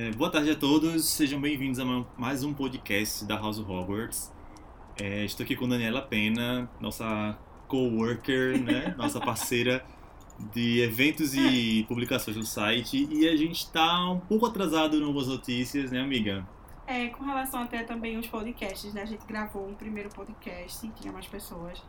É, 0.00 0.10
boa 0.12 0.30
tarde 0.30 0.50
a 0.50 0.56
todos, 0.56 1.04
sejam 1.04 1.38
bem-vindos 1.38 1.78
a 1.78 1.84
mais 2.16 2.42
um 2.42 2.54
podcast 2.54 3.22
da 3.26 3.36
House 3.36 3.58
Hogwarts. 3.58 4.32
É, 4.98 5.26
estou 5.26 5.44
aqui 5.44 5.54
com 5.54 5.68
Daniela 5.68 6.00
Pena, 6.00 6.70
nossa 6.80 7.36
co-worker, 7.68 8.58
né? 8.62 8.94
nossa 8.96 9.20
parceira 9.20 9.84
de 10.54 10.80
eventos 10.80 11.34
e 11.34 11.84
publicações 11.86 12.34
no 12.34 12.46
site. 12.46 13.06
E 13.10 13.28
a 13.28 13.36
gente 13.36 13.58
está 13.58 14.10
um 14.10 14.20
pouco 14.20 14.46
atrasado 14.46 14.96
em 14.96 15.02
algumas 15.02 15.26
notícias, 15.26 15.90
né, 15.90 16.00
amiga? 16.00 16.48
É, 16.86 17.08
com 17.08 17.22
relação 17.22 17.60
até 17.60 17.84
também 17.84 18.16
os 18.16 18.26
podcasts, 18.26 18.94
né? 18.94 19.02
A 19.02 19.06
gente 19.06 19.26
gravou 19.26 19.68
um 19.68 19.74
primeiro 19.74 20.08
podcast, 20.08 20.90
tinha 20.98 21.12
mais 21.12 21.26
pessoas. 21.26 21.82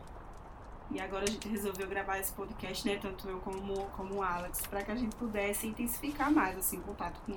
E 0.93 0.99
agora 0.99 1.23
a 1.23 1.31
gente 1.31 1.47
resolveu 1.47 1.87
gravar 1.87 2.19
esse 2.19 2.33
podcast, 2.33 2.85
né? 2.85 2.97
Tanto 3.01 3.29
eu 3.29 3.39
como, 3.39 3.73
como 3.95 4.15
o 4.15 4.21
Alex, 4.21 4.67
para 4.67 4.83
que 4.83 4.91
a 4.91 4.95
gente 4.95 5.15
pudesse 5.15 5.65
intensificar 5.65 6.29
mais, 6.29 6.57
assim, 6.57 6.77
o 6.77 6.81
contato 6.81 7.21
com, 7.21 7.31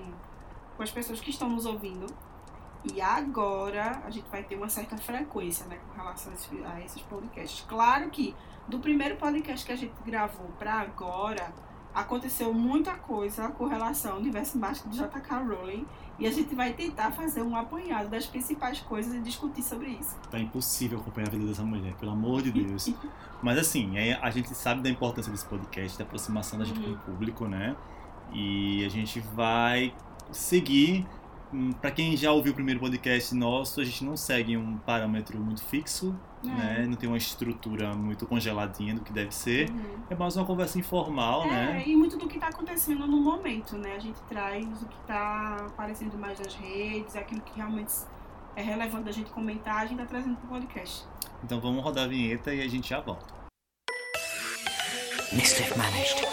com 0.76 0.82
as 0.82 0.90
pessoas 0.90 1.20
que 1.20 1.30
estão 1.30 1.48
nos 1.48 1.66
ouvindo. 1.66 2.06
E 2.92 3.00
agora 3.00 4.02
a 4.04 4.10
gente 4.10 4.28
vai 4.28 4.42
ter 4.42 4.56
uma 4.56 4.68
certa 4.68 4.96
frequência, 4.96 5.66
né? 5.66 5.78
Com 5.88 5.96
relação 5.96 6.32
a 6.32 6.80
esses, 6.80 7.02
podcasts. 7.02 7.64
Claro 7.66 8.10
que 8.10 8.34
do 8.68 8.78
primeiro 8.78 9.16
podcast 9.16 9.64
que 9.64 9.72
a 9.72 9.76
gente 9.76 9.94
gravou 10.04 10.48
para 10.58 10.74
agora, 10.74 11.52
aconteceu 11.94 12.52
muita 12.52 12.92
coisa 12.94 13.48
com 13.48 13.66
relação 13.66 14.12
ao 14.12 14.18
universo 14.18 14.58
mágico 14.58 14.88
de 14.88 14.96
J.K. 14.96 15.42
Rowling 15.44 15.86
e 16.18 16.26
a 16.26 16.30
gente 16.30 16.54
vai 16.54 16.72
tentar 16.72 17.12
fazer 17.12 17.42
um 17.42 17.54
apanhado 17.56 18.08
das 18.08 18.26
principais 18.26 18.80
coisas 18.80 19.14
e 19.14 19.20
discutir 19.20 19.62
sobre 19.62 19.90
isso. 19.90 20.16
Tá 20.30 20.38
impossível 20.38 20.98
acompanhar 20.98 21.28
a 21.28 21.30
vida 21.30 21.46
dessa 21.46 21.62
mulher, 21.62 21.94
pelo 21.94 22.12
amor 22.12 22.42
de 22.42 22.50
Deus. 22.50 22.92
Mas 23.42 23.58
assim, 23.58 23.96
é, 23.96 24.14
a 24.14 24.30
gente 24.30 24.52
sabe 24.54 24.82
da 24.82 24.88
importância 24.88 25.30
desse 25.30 25.46
podcast, 25.46 25.96
da 25.98 26.04
aproximação 26.04 26.58
da 26.58 26.64
gente 26.64 26.80
uhum. 26.80 26.96
com 26.96 27.10
o 27.10 27.14
público, 27.14 27.46
né? 27.46 27.76
E 28.32 28.84
a 28.84 28.88
gente 28.88 29.20
vai 29.20 29.94
seguir 30.30 31.06
Hum, 31.54 31.70
para 31.72 31.92
quem 31.92 32.16
já 32.16 32.32
ouviu 32.32 32.50
o 32.50 32.54
primeiro 32.54 32.80
podcast 32.80 33.32
nosso, 33.32 33.80
a 33.80 33.84
gente 33.84 34.04
não 34.04 34.16
segue 34.16 34.56
um 34.56 34.76
parâmetro 34.78 35.38
muito 35.38 35.62
fixo, 35.62 36.18
é. 36.42 36.48
né? 36.48 36.86
Não 36.88 36.96
tem 36.96 37.08
uma 37.08 37.16
estrutura 37.16 37.94
muito 37.94 38.26
congeladinha 38.26 38.92
do 38.92 39.02
que 39.02 39.12
deve 39.12 39.32
ser. 39.32 39.70
Uhum. 39.70 39.98
É 40.10 40.16
mais 40.16 40.36
uma 40.36 40.44
conversa 40.44 40.80
informal, 40.80 41.44
é, 41.44 41.50
né? 41.50 41.84
E 41.86 41.94
muito 41.94 42.18
do 42.18 42.26
que 42.26 42.34
está 42.34 42.48
acontecendo 42.48 43.06
no 43.06 43.22
momento, 43.22 43.78
né? 43.78 43.94
A 43.94 44.00
gente 44.00 44.20
traz 44.22 44.66
o 44.82 44.86
que 44.86 44.96
está 45.02 45.58
aparecendo 45.68 46.18
mais 46.18 46.40
nas 46.40 46.56
redes, 46.56 47.14
aquilo 47.14 47.40
que 47.42 47.54
realmente 47.54 47.92
é 48.56 48.62
relevante 48.62 49.04
da 49.04 49.12
gente 49.12 49.30
comentar, 49.30 49.76
a 49.76 49.86
gente 49.86 50.00
está 50.00 50.06
trazendo 50.06 50.34
para 50.36 50.46
o 50.46 50.48
podcast. 50.48 51.06
Então 51.44 51.60
vamos 51.60 51.84
rodar 51.84 52.04
a 52.04 52.08
vinheta 52.08 52.52
e 52.52 52.62
a 52.62 52.68
gente 52.68 52.88
já 52.88 53.00
volta. 53.00 53.32
Mischief 55.32 55.76
Managed. 55.76 56.26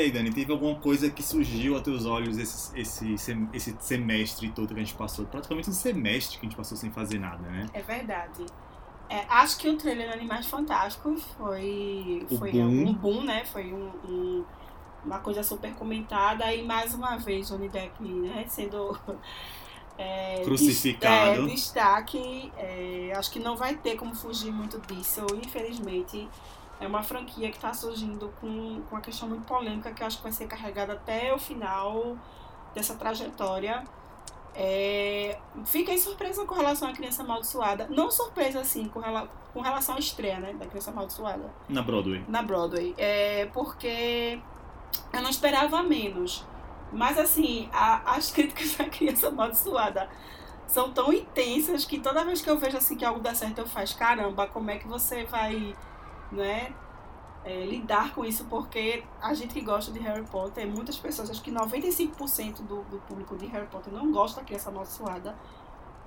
E 0.00 0.04
aí, 0.04 0.10
Dani, 0.10 0.32
teve 0.32 0.50
alguma 0.50 0.74
coisa 0.76 1.10
que 1.10 1.22
surgiu 1.22 1.76
a 1.76 1.80
teus 1.80 2.06
olhos 2.06 2.38
esse, 2.38 2.78
esse, 2.80 3.14
esse 3.52 3.76
semestre 3.80 4.50
todo 4.50 4.68
que 4.68 4.80
a 4.80 4.82
gente 4.82 4.94
passou? 4.94 5.26
Praticamente 5.26 5.68
um 5.68 5.74
semestre 5.74 6.38
que 6.38 6.46
a 6.46 6.48
gente 6.48 6.56
passou 6.56 6.76
sem 6.76 6.90
fazer 6.90 7.18
nada, 7.18 7.46
né? 7.48 7.66
É 7.74 7.82
verdade. 7.82 8.46
É, 9.10 9.26
acho 9.28 9.58
que 9.58 9.68
o 9.68 9.76
trailer 9.76 10.08
do 10.08 10.14
Animais 10.14 10.46
Fantásticos 10.46 11.22
foi, 11.36 12.26
foi 12.38 12.52
boom. 12.52 12.88
um 12.88 12.94
boom, 12.94 13.24
né? 13.24 13.44
Foi 13.44 13.72
um, 13.72 13.90
um, 14.08 14.44
uma 15.04 15.18
coisa 15.18 15.42
super 15.42 15.74
comentada. 15.74 16.50
E 16.54 16.62
mais 16.62 16.94
uma 16.94 17.18
vez, 17.18 17.48
Johnny 17.48 17.68
Depp 17.68 18.02
né, 18.02 18.46
sendo 18.48 18.98
é, 19.98 20.42
crucificado. 20.44 21.44
É, 21.44 21.46
destaque. 21.46 22.50
É, 22.56 23.12
acho 23.14 23.30
que 23.30 23.38
não 23.38 23.54
vai 23.54 23.74
ter 23.74 23.96
como 23.96 24.14
fugir 24.14 24.50
muito 24.50 24.80
disso, 24.80 25.26
infelizmente 25.44 26.26
é 26.80 26.86
uma 26.86 27.02
franquia 27.02 27.50
que 27.50 27.56
está 27.56 27.74
surgindo 27.74 28.32
com, 28.40 28.80
com 28.82 28.96
uma 28.96 29.00
questão 29.02 29.28
muito 29.28 29.44
polêmica 29.44 29.92
que 29.92 30.02
eu 30.02 30.06
acho 30.06 30.16
que 30.16 30.22
vai 30.22 30.32
ser 30.32 30.46
carregada 30.46 30.94
até 30.94 31.32
o 31.32 31.38
final 31.38 32.16
dessa 32.74 32.94
trajetória. 32.94 33.84
É, 34.54 35.38
fiquei 35.66 35.98
surpresa 35.98 36.44
com 36.44 36.54
relação 36.54 36.88
à 36.88 36.92
Criança 36.92 37.22
Amaldiçoada. 37.22 37.86
Não 37.90 38.10
surpresa, 38.10 38.60
assim, 38.60 38.88
com, 38.88 38.98
rela, 38.98 39.28
com 39.52 39.60
relação 39.60 39.94
à 39.94 39.98
estreia, 39.98 40.40
né, 40.40 40.54
da 40.54 40.66
Criança 40.66 40.90
Amaldiçoada. 40.90 41.52
Na 41.68 41.82
Broadway. 41.82 42.24
Na 42.26 42.42
Broadway. 42.42 42.94
É, 42.96 43.46
porque 43.52 44.40
eu 45.12 45.22
não 45.22 45.30
esperava 45.30 45.82
menos. 45.82 46.44
Mas, 46.90 47.18
assim, 47.18 47.68
a, 47.72 48.14
as 48.16 48.30
críticas 48.32 48.74
da 48.74 48.86
Criança 48.86 49.28
Amaldiçoada 49.28 50.08
são 50.66 50.90
tão 50.92 51.12
intensas 51.12 51.84
que 51.84 52.00
toda 52.00 52.24
vez 52.24 52.40
que 52.40 52.48
eu 52.48 52.56
vejo, 52.56 52.78
assim, 52.78 52.96
que 52.96 53.04
algo 53.04 53.20
dá 53.20 53.34
certo, 53.34 53.58
eu 53.58 53.66
faço, 53.66 53.98
caramba, 53.98 54.46
como 54.46 54.70
é 54.70 54.78
que 54.78 54.88
você 54.88 55.24
vai 55.24 55.76
né, 56.32 56.72
é, 57.44 57.64
lidar 57.64 58.14
com 58.14 58.24
isso, 58.24 58.44
porque 58.46 59.02
a 59.20 59.32
gente 59.34 59.54
que 59.54 59.60
gosta 59.60 59.90
de 59.90 59.98
Harry 60.00 60.24
Potter, 60.24 60.66
muitas 60.66 60.98
pessoas, 60.98 61.30
acho 61.30 61.42
que 61.42 61.50
95% 61.50 62.62
do, 62.62 62.82
do 62.84 62.98
público 63.08 63.36
de 63.36 63.46
Harry 63.46 63.66
Potter 63.66 63.92
não 63.92 64.12
gosta 64.12 64.40
da 64.40 64.46
criança 64.46 64.68
amaldiçoada. 64.68 65.34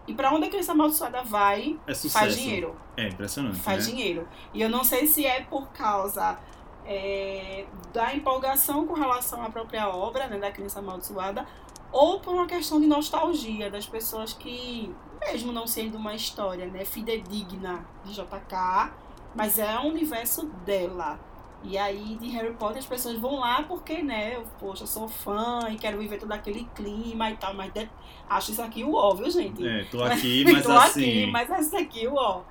E 0.05 0.13
para 0.13 0.31
onde 0.33 0.47
a 0.47 0.49
criança 0.49 0.73
amaldiçoada 0.73 1.23
vai, 1.23 1.79
é 1.87 1.95
faz 1.95 2.35
dinheiro. 2.35 2.75
É 2.97 3.07
impressionante. 3.07 3.59
Faz 3.59 3.87
né? 3.87 3.93
dinheiro. 3.93 4.27
E 4.53 4.61
eu 4.61 4.69
não 4.69 4.83
sei 4.83 5.07
se 5.07 5.25
é 5.25 5.41
por 5.41 5.69
causa 5.69 6.37
é, 6.85 7.65
da 7.93 8.13
empolgação 8.13 8.85
com 8.85 8.93
relação 8.93 9.41
à 9.43 9.49
própria 9.49 9.87
obra, 9.89 10.27
né, 10.27 10.37
da 10.37 10.51
criança 10.51 10.79
amaldiçoada, 10.79 11.47
ou 11.91 12.19
por 12.19 12.33
uma 12.33 12.47
questão 12.47 12.81
de 12.81 12.87
nostalgia 12.87 13.69
das 13.69 13.85
pessoas 13.85 14.33
que, 14.33 14.93
mesmo 15.19 15.51
não 15.51 15.65
sendo 15.65 15.97
uma 15.97 16.13
história 16.13 16.65
né, 16.67 16.83
fidedigna 16.83 17.85
de 18.03 18.13
JK, 18.13 18.91
mas 19.35 19.57
é 19.57 19.77
o 19.79 19.87
universo 19.87 20.45
dela. 20.65 21.19
E 21.63 21.77
aí, 21.77 22.17
de 22.19 22.27
Harry 22.29 22.53
Potter, 22.53 22.79
as 22.79 22.85
pessoas 22.85 23.17
vão 23.17 23.39
lá 23.39 23.63
porque, 23.63 24.03
né, 24.03 24.35
eu, 24.35 24.43
poxa, 24.59 24.83
eu 24.83 24.87
sou 24.87 25.07
fã 25.07 25.69
e 25.71 25.77
quero 25.77 25.97
viver 25.97 26.19
todo 26.19 26.31
aquele 26.33 26.65
clima 26.75 27.31
e 27.31 27.37
tal, 27.37 27.53
mas 27.53 27.71
de... 27.71 27.89
acho 28.29 28.51
isso 28.51 28.61
aqui 28.61 28.83
o 28.83 28.93
óbvio, 28.93 29.31
gente. 29.31 29.65
É, 29.65 29.85
tô 29.85 30.03
aqui, 30.03 30.43
mas 30.51 30.63
tô 30.63 30.71
assim... 30.73 31.01
aqui, 31.01 31.31
mas 31.31 31.49
essa 31.49 31.79
aqui 31.79 32.05
o 32.07 32.15
ó. 32.15 32.41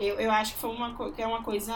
Eu, 0.00 0.18
eu 0.18 0.30
acho 0.30 0.54
que, 0.54 0.58
foi 0.58 0.70
uma, 0.70 1.12
que 1.12 1.20
é 1.20 1.26
uma 1.26 1.42
coisa 1.42 1.74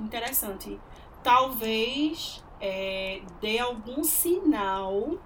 interessante. 0.00 0.80
Talvez 1.22 2.42
é, 2.58 3.20
dê 3.38 3.58
algum 3.58 4.02
sinal, 4.02 5.18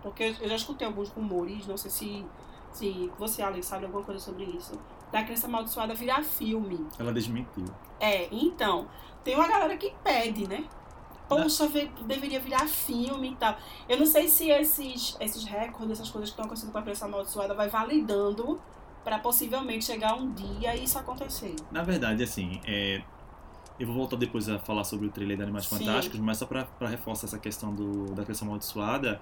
porque 0.00 0.36
eu 0.40 0.48
já 0.48 0.54
escutei 0.54 0.86
alguns 0.86 1.08
rumores, 1.08 1.66
não 1.66 1.76
sei 1.76 1.90
se, 1.90 2.26
se 2.70 3.12
você, 3.18 3.42
Alex, 3.42 3.66
sabe 3.66 3.86
alguma 3.86 4.04
coisa 4.04 4.20
sobre 4.20 4.44
isso 4.44 4.78
da 5.14 5.22
Criança 5.22 5.46
Amaldiçoada 5.46 5.94
virar 5.94 6.24
filme. 6.24 6.84
Ela 6.98 7.12
desmentiu. 7.12 7.64
É, 8.00 8.28
então, 8.34 8.88
tem 9.22 9.36
uma 9.36 9.46
galera 9.46 9.76
que 9.76 9.94
pede, 10.02 10.48
né? 10.48 10.64
Poxa, 11.28 11.70
deveria 12.04 12.40
virar 12.40 12.66
filme 12.66 13.30
e 13.30 13.36
tal. 13.36 13.56
Eu 13.88 13.96
não 13.96 14.06
sei 14.06 14.26
se 14.28 14.50
esses, 14.50 15.16
esses 15.20 15.44
recordes, 15.44 16.00
essas 16.00 16.10
coisas 16.10 16.30
que 16.30 16.32
estão 16.32 16.46
acontecendo 16.46 16.72
com 16.72 16.78
a 16.78 16.82
Criança 16.82 17.04
Amaldiçoada 17.04 17.54
vai 17.54 17.68
validando 17.68 18.60
para 19.04 19.20
possivelmente 19.20 19.84
chegar 19.84 20.16
um 20.16 20.32
dia 20.32 20.74
e 20.74 20.82
isso 20.82 20.98
acontecer. 20.98 21.54
Na 21.70 21.84
verdade, 21.84 22.24
assim, 22.24 22.60
é, 22.66 23.00
eu 23.78 23.86
vou 23.86 23.94
voltar 23.94 24.16
depois 24.16 24.48
a 24.48 24.58
falar 24.58 24.82
sobre 24.82 25.06
o 25.06 25.10
trailer 25.10 25.36
de 25.36 25.44
Animais 25.44 25.66
Sim. 25.66 25.78
Fantásticos, 25.78 26.18
mas 26.18 26.38
só 26.38 26.46
para 26.46 26.88
reforçar 26.88 27.28
essa 27.28 27.38
questão 27.38 27.72
do, 27.72 28.12
da 28.14 28.24
criança 28.24 28.44
amaldiçoada, 28.44 29.20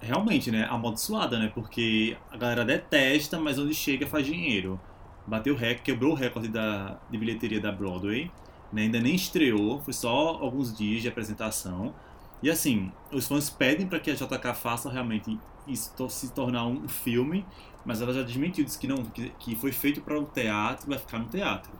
realmente, 0.00 0.50
né, 0.50 0.66
amaldiçoada, 0.68 1.38
né, 1.38 1.52
porque 1.54 2.16
a 2.28 2.36
galera 2.36 2.64
detesta, 2.64 3.38
mas 3.38 3.56
onde 3.56 3.72
chega 3.72 4.04
faz 4.04 4.26
dinheiro 4.26 4.80
bateu 5.26 5.54
o 5.54 5.56
recorde, 5.56 5.82
quebrou 5.82 6.12
o 6.12 6.14
recorde 6.14 6.48
da, 6.48 6.98
de 7.10 7.18
bilheteria 7.18 7.60
da 7.60 7.70
Broadway, 7.72 8.30
né? 8.72 8.82
ainda 8.82 9.00
nem 9.00 9.14
estreou, 9.14 9.80
foi 9.80 9.92
só 9.92 10.10
alguns 10.10 10.76
dias 10.76 11.02
de 11.02 11.08
apresentação. 11.08 11.94
E 12.42 12.50
assim, 12.50 12.90
os 13.12 13.26
fãs 13.26 13.48
pedem 13.48 13.86
para 13.86 14.00
que 14.00 14.10
a 14.10 14.14
JK 14.14 14.54
faça 14.54 14.90
realmente 14.90 15.38
isso 15.66 15.92
se 16.08 16.32
tornar 16.32 16.66
um 16.66 16.88
filme, 16.88 17.46
mas 17.84 18.00
ela 18.00 18.12
já 18.12 18.22
desmentiu, 18.22 18.64
disse 18.64 18.78
que 18.78 18.88
não, 18.88 19.04
que, 19.04 19.30
que 19.38 19.54
foi 19.54 19.72
feito 19.72 20.00
para 20.00 20.18
o 20.18 20.24
teatro, 20.24 20.88
vai 20.88 20.98
ficar 20.98 21.18
no 21.18 21.26
teatro. 21.26 21.72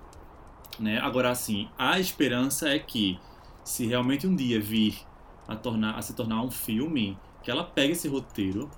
Né? 0.79 0.99
Agora, 0.99 1.31
assim, 1.31 1.69
a 1.79 1.99
esperança 1.99 2.69
é 2.69 2.79
que, 2.79 3.19
se 3.65 3.87
realmente 3.87 4.27
um 4.27 4.35
dia 4.35 4.61
vir 4.61 4.99
a, 5.47 5.57
tornar, 5.57 5.97
a 5.97 6.03
se 6.03 6.15
tornar 6.15 6.43
um 6.43 6.51
filme 6.51 7.19
que 7.43 7.51
ela 7.51 7.65
pegue 7.65 7.93
esse 7.93 8.09
roteiro 8.09 8.71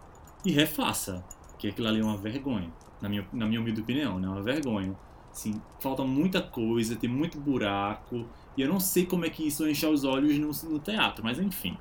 e 0.45 0.51
refaça. 0.51 1.25
Que 1.59 1.69
aquilo 1.69 1.89
ali 1.89 2.01
é 2.01 2.05
uma 2.05 2.17
vergonha, 2.17 2.71
na 3.05 3.09
minha, 3.11 3.29
na 3.33 3.47
minha 3.47 3.61
humilde 3.61 3.83
opinião, 3.83 4.19
né? 4.19 4.27
Uma 4.27 4.43
vergonha. 4.43 4.97
Assim, 5.31 5.61
falta 5.79 6.03
muita 6.05 6.41
coisa, 6.41 6.97
tem 6.97 7.11
muito 7.11 7.39
buraco, 7.39 8.25
e 8.57 8.63
eu 8.63 8.69
não 8.69 8.81
sei 8.81 9.05
como 9.05 9.27
é 9.27 9.31
que 9.31 9.47
isso 9.47 9.69
enche 9.69 9.85
os 9.87 10.05
olhos 10.05 10.39
no, 10.39 10.71
no 10.71 10.79
teatro, 10.79 11.23
mas 11.25 11.39
enfim. 11.39 11.77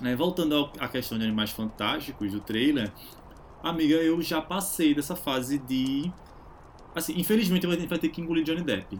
Né, 0.00 0.16
voltando 0.16 0.70
à 0.80 0.88
questão 0.88 1.16
de 1.16 1.24
Animais 1.24 1.50
Fantásticos, 1.50 2.32
do 2.32 2.40
trailer, 2.40 2.92
amiga, 3.62 3.94
eu 3.96 4.20
já 4.20 4.40
passei 4.40 4.94
dessa 4.94 5.14
fase 5.14 5.58
de. 5.58 6.10
Assim, 6.94 7.14
infelizmente 7.18 7.66
vai 7.66 7.98
ter 7.98 8.08
que 8.08 8.20
engolir 8.20 8.42
Johnny 8.42 8.62
Depp. 8.62 8.98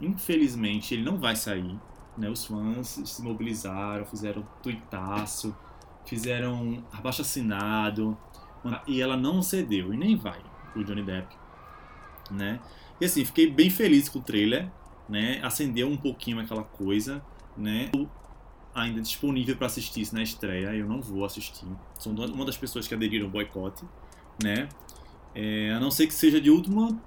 Infelizmente 0.00 0.94
ele 0.94 1.04
não 1.04 1.18
vai 1.18 1.36
sair. 1.36 1.78
Né? 2.16 2.28
Os 2.28 2.44
fãs 2.44 3.00
se 3.04 3.22
mobilizaram, 3.22 4.04
fizeram 4.04 4.44
tuitaço, 4.62 5.54
fizeram 6.04 6.82
abaixo 6.92 7.22
assinado. 7.22 8.16
E 8.86 9.00
ela 9.00 9.16
não 9.16 9.42
cedeu, 9.42 9.92
e 9.92 9.96
nem 9.96 10.16
vai, 10.16 10.40
o 10.76 10.84
Johnny 10.84 11.02
Depp. 11.02 11.34
Né? 12.30 12.60
E 13.00 13.04
assim, 13.04 13.24
fiquei 13.24 13.50
bem 13.50 13.70
feliz 13.70 14.08
com 14.08 14.18
o 14.18 14.22
trailer. 14.22 14.70
Né? 15.08 15.40
Acendeu 15.42 15.88
um 15.88 15.96
pouquinho 15.96 16.38
aquela 16.38 16.62
coisa. 16.62 17.24
Né? 17.56 17.90
ainda 18.74 19.00
disponível 19.00 19.56
para 19.56 19.66
assistir 19.66 20.02
isso 20.02 20.14
na 20.14 20.22
estreia. 20.22 20.74
Eu 20.74 20.86
não 20.86 21.00
vou 21.00 21.24
assistir. 21.24 21.66
Sou 21.98 22.12
uma 22.12 22.44
das 22.44 22.56
pessoas 22.56 22.86
que 22.86 22.94
aderiram 22.94 23.26
ao 23.26 23.30
boicote, 23.30 23.84
né? 24.42 24.68
É, 25.34 25.72
a 25.72 25.80
não 25.80 25.90
ser 25.90 26.06
que 26.06 26.14
seja 26.14 26.40
de 26.40 26.50
última 26.50 26.98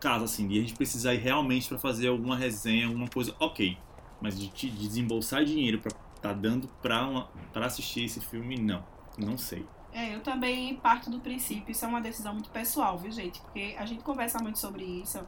casa, 0.00 0.24
assim, 0.24 0.48
de 0.48 0.58
a 0.58 0.60
gente 0.62 0.74
precisar 0.74 1.14
ir 1.14 1.18
realmente 1.18 1.68
para 1.68 1.78
fazer 1.78 2.08
alguma 2.08 2.36
resenha, 2.36 2.86
alguma 2.86 3.08
coisa, 3.08 3.34
ok. 3.38 3.76
Mas 4.20 4.38
de, 4.38 4.48
de 4.48 4.70
desembolsar 4.70 5.44
dinheiro 5.44 5.78
para 5.78 5.92
tá 6.20 6.34
dando 6.34 6.68
para 6.82 7.28
para 7.52 7.66
assistir 7.66 8.04
esse 8.04 8.20
filme, 8.20 8.56
não. 8.56 8.84
Não 9.18 9.38
sei. 9.38 9.64
É, 9.92 10.14
eu 10.14 10.20
também 10.20 10.76
parto 10.76 11.10
do 11.10 11.18
princípio, 11.18 11.72
isso 11.72 11.84
é 11.84 11.88
uma 11.88 12.00
decisão 12.00 12.32
muito 12.32 12.50
pessoal, 12.50 12.96
viu, 12.96 13.10
gente? 13.10 13.40
Porque 13.40 13.74
a 13.78 13.84
gente 13.84 14.04
conversa 14.04 14.38
muito 14.38 14.58
sobre 14.58 14.84
isso. 14.84 15.26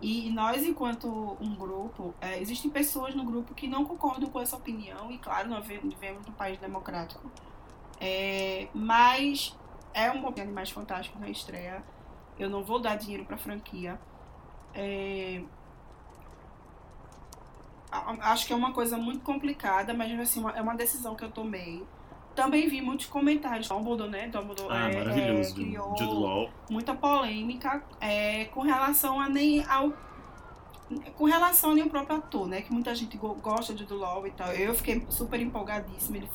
E 0.00 0.28
nós, 0.30 0.64
enquanto 0.64 1.36
um 1.40 1.54
grupo, 1.54 2.12
é, 2.20 2.40
existem 2.40 2.68
pessoas 2.68 3.14
no 3.14 3.24
grupo 3.24 3.54
que 3.54 3.68
não 3.68 3.84
concordam 3.84 4.28
com 4.28 4.40
essa 4.40 4.56
opinião, 4.56 5.12
e 5.12 5.18
claro, 5.18 5.48
nós 5.48 5.64
vivemos 5.64 6.26
num 6.26 6.32
país 6.32 6.58
democrático. 6.58 7.30
É, 8.00 8.66
mas 8.74 9.56
é 9.94 10.10
um 10.10 10.32
de 10.32 10.40
Animais 10.40 10.70
Fantásticos 10.70 11.20
na 11.20 11.28
estreia. 11.28 11.84
Eu 12.36 12.50
não 12.50 12.64
vou 12.64 12.80
dar 12.80 12.96
dinheiro 12.96 13.24
pra 13.24 13.36
franquia. 13.36 14.00
É, 14.74 15.42
acho 18.22 18.46
que 18.46 18.52
é 18.52 18.56
uma 18.56 18.72
coisa 18.72 18.96
muito 18.96 19.22
complicada, 19.22 19.94
mas 19.94 20.18
assim, 20.18 20.42
é 20.54 20.60
uma 20.60 20.74
decisão 20.74 21.14
que 21.14 21.24
eu 21.24 21.30
tomei. 21.30 21.86
Também 22.34 22.68
vi 22.68 22.80
muitos 22.80 23.06
comentários. 23.06 23.68
Dumbledore, 23.68 24.10
né? 24.10 24.28
Dumbledore 24.28 24.72
ah, 24.74 24.90
é, 24.90 24.96
maravilhoso. 24.96 25.50
É, 25.50 25.54
criou 25.54 26.50
muita 26.70 26.94
polêmica 26.94 27.82
é, 28.00 28.46
com 28.46 28.60
relação 28.60 29.20
a 29.20 29.28
nem 29.28 29.64
ao 29.64 29.92
com 31.16 31.24
relação 31.24 31.70
a 31.70 31.74
nem 31.74 31.84
o 31.84 31.90
próprio 31.90 32.18
ator, 32.18 32.46
né? 32.46 32.62
Que 32.62 32.72
muita 32.72 32.94
gente 32.94 33.16
gosta 33.16 33.74
de 33.74 33.90
Law 33.92 34.26
e 34.26 34.30
tal. 34.30 34.52
Eu 34.52 34.74
fiquei 34.74 35.04
super 35.08 35.40
empolgadíssima. 35.40 36.18
Ele, 36.18 36.28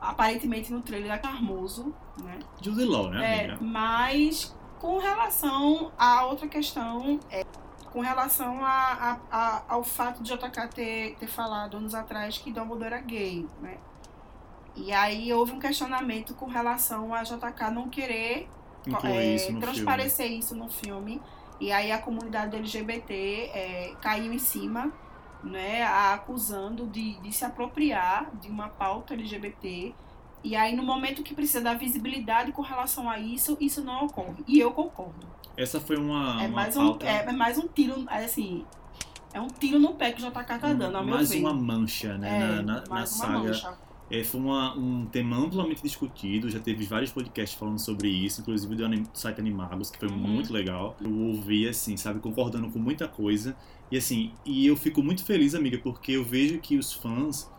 aparentemente 0.00 0.72
no 0.72 0.82
trailer 0.82 1.12
é 1.12 1.22
charmoso, 1.22 1.94
né? 2.22 2.38
Jude 2.60 2.84
Law, 2.84 3.10
né? 3.10 3.46
É, 3.46 3.56
mas 3.60 4.54
com 4.78 4.98
relação 4.98 5.92
a 5.96 6.26
outra 6.26 6.46
questão, 6.46 7.18
é, 7.30 7.44
com 7.90 8.00
relação 8.00 8.62
a, 8.64 8.70
a, 8.70 9.18
a, 9.30 9.62
ao 9.68 9.82
fato 9.82 10.22
de 10.22 10.34
JK 10.34 10.68
ter, 10.74 11.16
ter 11.16 11.26
falado 11.26 11.76
anos 11.76 11.94
atrás 11.94 12.36
que 12.36 12.52
Dumbledore 12.52 12.86
era 12.86 13.00
gay, 13.00 13.46
né? 13.62 13.78
E 14.76 14.92
aí 14.92 15.32
houve 15.32 15.52
um 15.52 15.58
questionamento 15.58 16.34
com 16.34 16.46
relação 16.46 17.14
a 17.14 17.22
JK 17.22 17.70
não 17.72 17.88
querer 17.88 18.48
é, 19.04 19.34
isso 19.34 19.58
transparecer 19.60 20.26
filme. 20.26 20.40
isso 20.40 20.54
no 20.54 20.68
filme. 20.68 21.22
E 21.60 21.70
aí 21.70 21.92
a 21.92 21.98
comunidade 21.98 22.56
LGBT 22.56 23.14
é, 23.14 23.92
caiu 24.00 24.32
em 24.32 24.38
cima, 24.38 24.92
né, 25.42 25.84
acusando 25.84 26.86
de, 26.86 27.14
de 27.20 27.32
se 27.32 27.44
apropriar 27.44 28.30
de 28.40 28.48
uma 28.48 28.68
pauta 28.68 29.14
LGBT. 29.14 29.94
E 30.42 30.54
aí, 30.54 30.76
no 30.76 30.82
momento 30.82 31.22
que 31.22 31.34
precisa 31.34 31.62
da 31.62 31.72
visibilidade 31.72 32.52
com 32.52 32.60
relação 32.60 33.08
a 33.08 33.18
isso, 33.18 33.56
isso 33.58 33.82
não 33.82 34.04
ocorre. 34.04 34.44
E 34.46 34.60
eu 34.60 34.72
concordo. 34.72 35.26
Essa 35.56 35.80
foi 35.80 35.96
uma. 35.96 36.42
É, 36.42 36.46
uma 36.46 36.56
mais, 36.56 36.74
pauta... 36.74 37.06
um, 37.06 37.08
é, 37.08 37.24
é 37.24 37.32
mais 37.32 37.56
um 37.56 37.66
tiro, 37.66 38.04
assim. 38.08 38.66
É 39.32 39.40
um 39.40 39.48
tiro 39.48 39.78
no 39.78 39.94
pé 39.94 40.12
que 40.12 40.22
o 40.22 40.30
JK 40.30 40.44
tá 40.44 40.72
dando, 40.74 40.96
ao 40.96 41.02
meu 41.02 41.14
Mais 41.14 41.30
ver. 41.30 41.40
uma 41.40 41.54
mancha, 41.54 42.18
né? 42.18 42.58
É, 42.58 42.62
na, 42.62 42.62
na, 42.62 42.84
na 42.86 43.06
saga. 43.06 43.38
Mancha. 43.38 43.78
É, 44.10 44.22
foi 44.22 44.40
uma, 44.40 44.76
um 44.76 45.06
tema 45.06 45.36
amplamente 45.36 45.82
discutido, 45.82 46.50
já 46.50 46.60
teve 46.60 46.84
vários 46.84 47.10
podcasts 47.10 47.58
falando 47.58 47.78
sobre 47.78 48.08
isso, 48.08 48.42
inclusive 48.42 48.74
do 48.76 49.08
site 49.14 49.40
Animagos, 49.40 49.90
que 49.90 49.98
foi 49.98 50.08
uhum. 50.08 50.16
muito 50.16 50.52
legal. 50.52 50.96
Eu 51.00 51.10
ouvi, 51.10 51.66
assim, 51.66 51.96
sabe, 51.96 52.20
concordando 52.20 52.70
com 52.70 52.78
muita 52.78 53.08
coisa. 53.08 53.56
E 53.90 53.96
assim, 53.96 54.32
e 54.44 54.66
eu 54.66 54.76
fico 54.76 55.02
muito 55.02 55.24
feliz, 55.24 55.54
amiga, 55.54 55.78
porque 55.78 56.12
eu 56.12 56.24
vejo 56.24 56.58
que 56.58 56.76
os 56.76 56.92
fãs, 56.92 57.50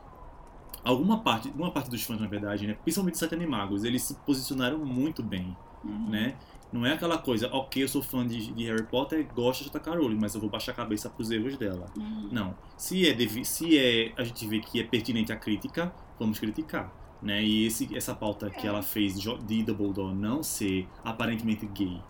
alguma 0.84 1.20
parte, 1.20 1.52
uma 1.56 1.72
parte 1.72 1.90
dos 1.90 2.04
fãs, 2.04 2.20
na 2.20 2.28
verdade, 2.28 2.68
né, 2.68 2.78
principalmente 2.84 3.16
do 3.16 3.20
site 3.20 3.34
Animagos, 3.34 3.84
eles 3.84 4.04
se 4.04 4.14
posicionaram 4.26 4.78
muito 4.86 5.24
bem, 5.24 5.56
uhum. 5.84 6.10
né? 6.10 6.36
Não 6.72 6.86
é 6.86 6.92
aquela 6.92 7.18
coisa, 7.18 7.48
ok, 7.54 7.84
eu 7.84 7.88
sou 7.88 8.02
fã 8.02 8.28
de, 8.28 8.52
de 8.52 8.66
Harry 8.66 8.84
Potter, 8.84 9.26
gosto 9.34 9.64
de 9.64 9.72
J.K. 9.72 9.96
Rowling, 9.96 10.18
mas 10.20 10.36
eu 10.36 10.42
vou 10.42 10.50
baixar 10.50 10.74
a 10.74 10.76
cabeça 10.76 11.10
pros 11.10 11.32
erros 11.32 11.56
dela. 11.58 11.86
Uhum. 11.96 12.30
Não. 12.32 12.56
Se 12.76 13.08
é, 13.08 13.16
se 13.46 13.78
é, 13.78 14.12
a 14.18 14.24
gente 14.24 14.46
vê 14.46 14.60
que 14.60 14.82
é 14.82 14.84
pertinente 14.84 15.32
a 15.32 15.38
crítica, 15.38 15.94
vamos 16.20 16.40
criticar. 16.40 16.92
Né? 17.22 17.44
E 17.44 17.66
esse, 17.66 17.96
essa 17.96 18.14
pauta 18.14 18.50
que 18.50 18.68
ela 18.68 18.84
fez 18.84 19.20
de 19.20 19.64
Dumbledore 19.64 20.14
não 20.14 20.44
ser 20.44 20.88
aparentemente 21.04 21.66
gay 21.66 22.02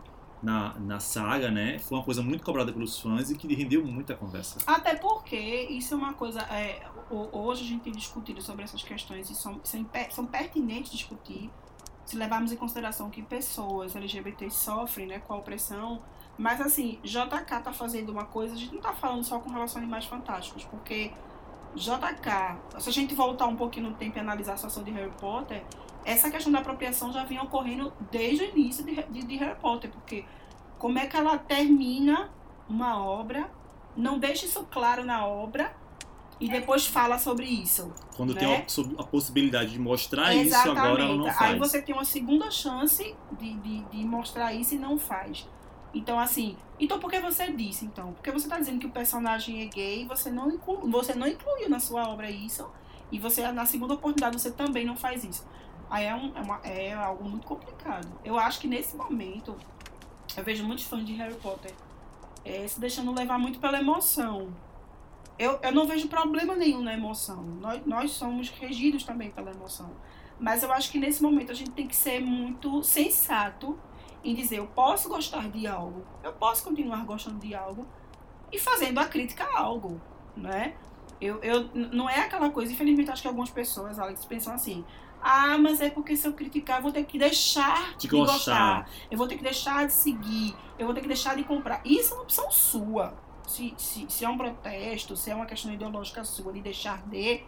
na, 0.41 0.73
na 0.79 0.99
saga, 0.99 1.49
né? 1.49 1.79
Foi 1.79 1.97
uma 1.97 2.03
coisa 2.03 2.21
muito 2.21 2.43
cobrada 2.43 2.71
pelos 2.71 2.99
fãs 2.99 3.31
e 3.31 3.35
que 3.35 3.51
rendeu 3.53 3.83
muita 3.85 4.15
conversa. 4.15 4.59
Até 4.67 4.95
porque 4.95 5.37
isso 5.37 5.93
é 5.93 5.97
uma 5.97 6.13
coisa. 6.13 6.41
É, 6.41 6.87
hoje 7.09 7.63
a 7.63 7.67
gente 7.67 7.81
tem 7.81 7.93
discutido 7.93 8.41
sobre 8.41 8.63
essas 8.63 8.83
questões 8.83 9.29
e 9.29 9.35
são, 9.35 9.59
são, 9.63 9.85
são 10.11 10.25
pertinentes 10.25 10.91
discutir 10.91 11.49
se 12.05 12.15
levarmos 12.15 12.51
em 12.51 12.55
consideração 12.55 13.09
que 13.09 13.23
pessoas 13.23 13.95
LGBT 13.95 14.49
sofrem 14.51 15.07
né, 15.07 15.19
com 15.19 15.33
a 15.33 15.37
opressão. 15.37 16.01
Mas 16.37 16.61
assim, 16.61 16.99
JK 17.03 17.61
tá 17.63 17.73
fazendo 17.73 18.11
uma 18.11 18.25
coisa, 18.25 18.53
a 18.53 18.57
gente 18.57 18.73
não 18.73 18.81
tá 18.81 18.93
falando 18.93 19.23
só 19.23 19.39
com 19.39 19.49
relação 19.49 19.79
a 19.79 19.83
animais 19.83 20.05
fantásticos, 20.05 20.63
porque 20.65 21.11
JK, 21.75 22.79
se 22.79 22.89
a 22.89 22.91
gente 22.91 23.13
voltar 23.13 23.47
um 23.47 23.55
pouquinho 23.55 23.89
no 23.89 23.95
tempo 23.95 24.17
e 24.17 24.21
analisar 24.21 24.53
a 24.53 24.57
situação 24.57 24.83
de 24.83 24.91
Harry 24.91 25.11
Potter, 25.19 25.63
essa 26.05 26.31
questão 26.31 26.51
da 26.51 26.59
apropriação 26.59 27.11
já 27.11 27.23
vinha 27.23 27.41
ocorrendo 27.43 27.91
desde 28.11 28.45
o 28.45 28.49
início 28.49 28.83
de, 28.83 28.95
de, 29.03 29.23
de 29.25 29.35
Harry 29.37 29.59
Potter, 29.59 29.89
porque 29.91 30.25
como 30.77 30.99
é 30.99 31.07
que 31.07 31.17
ela 31.17 31.37
termina 31.37 32.29
uma 32.69 33.03
obra, 33.03 33.49
não 33.95 34.17
deixa 34.17 34.45
isso 34.45 34.63
claro 34.71 35.03
na 35.03 35.25
obra 35.25 35.75
e 36.39 36.49
depois 36.49 36.85
fala 36.85 37.17
sobre 37.17 37.45
isso. 37.45 37.91
Quando 38.15 38.33
né? 38.33 38.39
tem 38.39 38.55
a, 38.55 39.01
a, 39.01 39.03
possibilidade 39.05 39.71
de 39.71 39.79
mostrar 39.79 40.35
Exatamente. 40.35 40.77
isso, 40.77 40.85
agora 40.85 41.03
ela 41.03 41.15
não 41.15 41.25
faz. 41.31 41.53
Aí 41.53 41.59
você 41.59 41.81
tem 41.81 41.95
uma 41.95 42.05
segunda 42.05 42.51
chance 42.51 43.15
de, 43.39 43.53
de, 43.55 43.83
de 43.85 44.05
mostrar 44.05 44.53
isso 44.53 44.75
e 44.75 44.77
não 44.77 44.97
faz. 44.97 45.47
Então, 45.95 46.19
assim, 46.19 46.57
então 46.77 46.99
por 46.99 47.09
que 47.09 47.21
você 47.21 47.49
disse, 47.53 47.85
então? 47.85 48.11
Porque 48.11 48.29
você 48.29 48.47
está 48.47 48.59
dizendo 48.59 48.79
que 48.79 48.85
o 48.85 48.91
personagem 48.91 49.61
é 49.63 49.65
gay 49.67 50.05
você 50.05 50.29
não, 50.29 50.51
inclu, 50.51 50.91
você 50.91 51.15
não 51.15 51.25
incluiu 51.25 51.69
na 51.69 51.79
sua 51.79 52.09
obra 52.09 52.29
isso, 52.29 52.69
e 53.09 53.17
você, 53.17 53.49
na 53.53 53.65
segunda 53.65 53.93
oportunidade, 53.93 54.37
você 54.39 54.51
também 54.51 54.85
não 54.85 54.97
faz 54.97 55.23
isso. 55.23 55.47
Aí 55.89 56.03
é, 56.05 56.13
um, 56.13 56.35
é, 56.35 56.41
uma, 56.41 56.59
é 56.65 56.93
algo 56.93 57.23
muito 57.23 57.47
complicado. 57.47 58.07
Eu 58.25 58.37
acho 58.37 58.59
que 58.59 58.67
nesse 58.67 58.97
momento, 58.97 59.55
eu 60.35 60.43
vejo 60.43 60.65
muitos 60.65 60.83
fãs 60.83 61.05
de 61.05 61.13
Harry 61.13 61.35
Potter 61.35 61.73
é, 62.43 62.67
se 62.67 62.77
deixando 62.77 63.13
levar 63.13 63.39
muito 63.39 63.59
pela 63.59 63.79
emoção. 63.79 64.53
Eu, 65.39 65.59
eu 65.63 65.71
não 65.71 65.87
vejo 65.87 66.09
problema 66.09 66.55
nenhum 66.55 66.81
na 66.81 66.93
emoção. 66.93 67.41
Nós, 67.41 67.85
nós 67.85 68.11
somos 68.11 68.49
regidos 68.49 69.05
também 69.05 69.31
pela 69.31 69.51
emoção. 69.51 69.91
Mas 70.37 70.61
eu 70.61 70.73
acho 70.73 70.91
que 70.91 70.99
nesse 70.99 71.23
momento 71.23 71.51
a 71.51 71.55
gente 71.55 71.71
tem 71.71 71.87
que 71.87 71.95
ser 71.95 72.19
muito 72.19 72.83
sensato 72.83 73.79
em 74.25 74.33
dizer 74.33 74.57
eu 74.57 74.67
posso 74.67 75.07
gostar 75.07 75.49
de 75.49 75.67
algo, 75.67 76.03
eu 76.23 76.33
posso 76.33 76.63
continuar 76.63 77.05
gostando 77.05 77.39
de 77.39 77.53
algo 77.53 77.85
e 78.51 78.59
fazendo 78.59 78.99
a 78.99 79.05
crítica 79.05 79.43
a 79.43 79.59
algo, 79.59 80.01
né? 80.35 80.75
Eu, 81.21 81.41
eu, 81.41 81.69
não 81.73 82.09
é 82.09 82.19
aquela 82.19 82.49
coisa, 82.49 82.73
infelizmente 82.73 83.09
acho 83.09 83.21
que 83.21 83.27
algumas 83.27 83.49
pessoas, 83.49 83.97
Alex, 83.97 84.25
pensam 84.25 84.53
assim, 84.53 84.83
ah, 85.21 85.57
mas 85.57 85.81
é 85.81 85.89
porque 85.89 86.15
se 86.15 86.27
eu 86.27 86.33
criticar, 86.33 86.77
eu 86.77 86.83
vou 86.83 86.91
ter 86.91 87.03
que 87.03 87.17
deixar 87.17 87.93
de, 87.93 87.99
de 87.99 88.07
gostar. 88.09 88.33
gostar. 88.33 88.89
Eu 89.09 89.17
vou 89.17 89.27
ter 89.27 89.37
que 89.37 89.43
deixar 89.43 89.87
de 89.87 89.93
seguir. 89.93 90.55
Eu 90.77 90.85
vou 90.85 90.93
ter 90.93 91.01
que 91.01 91.07
deixar 91.07 91.35
de 91.35 91.43
comprar. 91.43 91.81
Isso 91.83 92.13
é 92.13 92.17
uma 92.17 92.23
opção 92.23 92.51
sua. 92.51 93.13
Se, 93.47 93.73
se, 93.75 94.05
se 94.07 94.23
é 94.23 94.29
um 94.29 94.37
protesto, 94.37 95.15
se 95.15 95.31
é 95.31 95.35
uma 95.35 95.47
questão 95.47 95.73
ideológica 95.73 96.23
sua 96.23 96.53
de 96.53 96.61
deixar 96.61 97.01
de, 97.07 97.43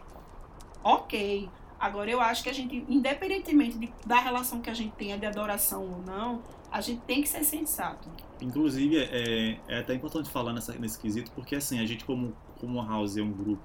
ok. 0.82 1.48
Agora, 1.78 2.10
eu 2.10 2.20
acho 2.20 2.42
que 2.42 2.48
a 2.48 2.52
gente, 2.52 2.84
independentemente 2.88 3.78
de, 3.78 3.92
da 4.04 4.18
relação 4.18 4.60
que 4.60 4.68
a 4.68 4.74
gente 4.74 4.94
tenha 4.96 5.16
de 5.16 5.26
adoração 5.26 5.82
ou 5.82 6.02
não, 6.02 6.42
a 6.70 6.80
gente 6.80 7.00
tem 7.02 7.22
que 7.22 7.28
ser 7.28 7.44
sensato. 7.44 8.08
Inclusive, 8.40 8.96
é, 8.98 9.58
é 9.68 9.78
até 9.78 9.94
importante 9.94 10.28
falar 10.28 10.52
nessa, 10.52 10.72
nesse 10.74 10.98
quesito, 10.98 11.30
porque 11.32 11.54
assim, 11.56 11.80
a 11.80 11.86
gente 11.86 12.04
como, 12.04 12.34
como 12.60 12.84
House 12.84 13.16
é 13.16 13.22
um 13.22 13.32
grupo 13.32 13.62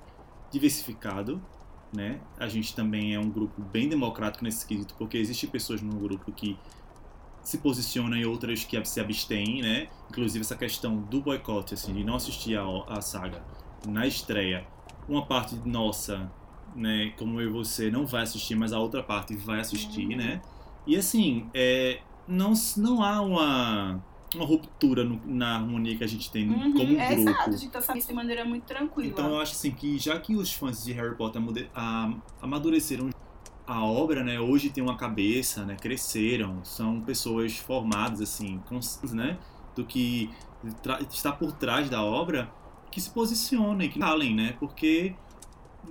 diversificado, 0.51 1.41
né? 1.91 2.19
A 2.37 2.47
gente 2.47 2.75
também 2.75 3.13
é 3.13 3.19
um 3.19 3.29
grupo 3.29 3.61
bem 3.61 3.89
democrático 3.89 4.43
nesse 4.43 4.65
quesito, 4.65 4.95
porque 4.95 5.17
existem 5.17 5.49
pessoas 5.49 5.81
no 5.81 5.93
grupo 5.99 6.31
que 6.31 6.57
se 7.43 7.57
posicionam 7.57 8.17
e 8.17 8.25
outras 8.25 8.63
que 8.63 8.83
se 8.85 8.99
abstêm, 8.99 9.61
né? 9.61 9.89
Inclusive 10.09 10.43
essa 10.43 10.55
questão 10.55 10.97
do 10.97 11.21
boicote, 11.21 11.73
assim, 11.73 11.93
de 11.93 12.03
não 12.03 12.15
assistir 12.15 12.57
a, 12.57 12.63
a 12.87 13.01
saga 13.01 13.43
na 13.87 14.07
estreia. 14.07 14.65
Uma 15.07 15.25
parte 15.25 15.55
nossa, 15.65 16.31
né, 16.75 17.13
como 17.17 17.39
eu 17.39 17.49
e 17.49 17.51
você, 17.51 17.89
não 17.91 18.05
vai 18.05 18.23
assistir, 18.23 18.55
mas 18.55 18.73
a 18.73 18.79
outra 18.79 19.03
parte 19.03 19.35
vai 19.35 19.59
assistir, 19.59 20.07
uhum. 20.07 20.17
né? 20.17 20.41
E 20.85 20.95
assim, 20.95 21.47
é, 21.53 21.99
não, 22.27 22.53
não 22.77 23.03
há 23.03 23.21
uma 23.21 24.03
uma 24.35 24.45
ruptura 24.45 25.03
no, 25.03 25.21
na 25.25 25.55
harmonia 25.55 25.95
que 25.95 26.03
a 26.03 26.07
gente 26.07 26.31
tem 26.31 26.49
uhum, 26.49 26.73
como 26.73 26.99
é 26.99 27.07
grupo. 27.07 27.29
Exato, 27.29 27.49
a 27.49 27.55
gente 27.55 27.71
tá 27.71 27.81
sabendo 27.81 28.07
de 28.07 28.13
maneira 28.13 28.45
muito 28.45 28.63
tranquila. 28.63 29.09
Então 29.09 29.29
eu 29.29 29.39
acho 29.39 29.53
assim 29.53 29.71
que 29.71 29.97
já 29.97 30.19
que 30.19 30.35
os 30.35 30.51
fãs 30.51 30.83
de 30.83 30.91
Harry 30.93 31.15
Potter 31.15 31.41
amadureceram 32.41 33.09
a 33.65 33.85
obra, 33.85 34.23
né, 34.23 34.39
hoje 34.39 34.69
tem 34.69 34.83
uma 34.83 34.97
cabeça, 34.97 35.63
né, 35.65 35.77
cresceram, 35.79 36.63
são 36.65 36.99
pessoas 36.99 37.57
formadas 37.57 38.21
assim, 38.21 38.61
né, 39.13 39.37
do 39.75 39.85
que 39.85 40.29
está 41.09 41.31
por 41.31 41.53
trás 41.53 41.89
da 41.89 42.03
obra, 42.03 42.51
que 42.91 42.99
se 42.99 43.09
posicionem, 43.09 43.89
que 43.89 43.99
falem, 43.99 44.35
né, 44.35 44.55
porque 44.59 45.15